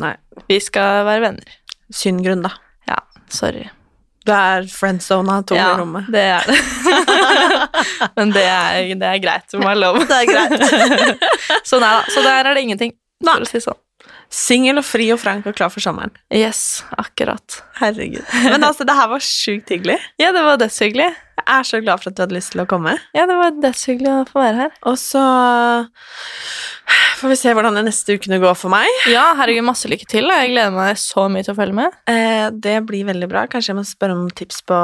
[0.00, 0.14] Nei.
[0.48, 1.58] Vi skal være venner.
[1.92, 2.50] Synd, Grunde.
[2.88, 3.66] Ja, sorry.
[4.26, 6.10] Du er friendzona tom ja, i rommet.
[6.10, 6.58] det er det.
[8.18, 9.46] men det er, det er greit.
[9.52, 10.00] Det må være lov.
[10.02, 11.26] Det er greit.
[11.68, 12.04] så nei da.
[12.10, 12.96] Så der er det ingenting.
[13.22, 13.36] Nei.
[13.38, 13.78] For å si sånn.
[14.36, 16.12] Singel og fri og frank og klar for sommeren.
[16.34, 17.60] Yes, akkurat.
[17.78, 18.24] Herregud.
[18.50, 19.96] Men altså, det her var sjukt hyggelig.
[20.22, 21.08] Ja, det var dødshyggelig.
[21.36, 22.96] Jeg er så glad for at du hadde lyst til å komme.
[23.16, 24.76] Ja, det var dødshyggelig å få være her.
[24.88, 25.22] Og så
[27.20, 28.88] får vi se hvordan de neste ukene går for meg.
[29.12, 30.28] Ja, herregud, masse lykke til.
[30.32, 32.00] Jeg gleder meg så mye til å følge med.
[32.10, 33.46] Eh, det blir veldig bra.
[33.52, 34.80] Kanskje jeg må spørre om tips på,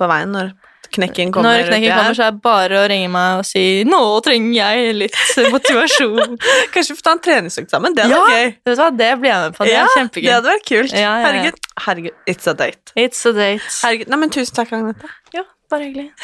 [0.00, 0.54] på veien når
[0.94, 1.58] knekken kommer.
[1.60, 4.94] Når knekken kommer, så er det bare å ringe meg og si 'nå trenger jeg
[5.02, 5.18] litt
[5.54, 6.36] motivasjon'.
[6.74, 7.94] Kanskje vi får ta en treningsøkt sammen.
[7.96, 8.54] Det hadde ja, vært gøy.
[8.64, 9.64] vet du hva, det blir jeg med på.
[9.68, 10.28] Det Ja, er kjempegøy.
[10.28, 10.92] Det hadde vært kult.
[10.94, 11.26] Ja, ja.
[11.26, 11.58] Herregud.
[11.86, 12.16] Herregud.
[12.30, 12.94] It's a date.
[12.96, 13.68] It's a date.
[13.82, 14.08] Herregud.
[14.14, 15.10] Nei, men tusen takk, Agnete.
[15.34, 16.10] Ja, bare hyggelig.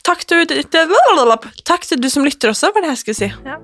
[0.00, 0.48] Takk til,
[1.68, 3.28] takk til du som lytter også, var det jeg skulle si.
[3.44, 3.58] Ja.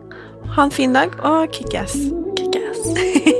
[0.54, 1.96] Ha en fin dag, og kickass.
[2.36, 3.32] Kickass.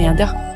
[0.00, 0.49] media.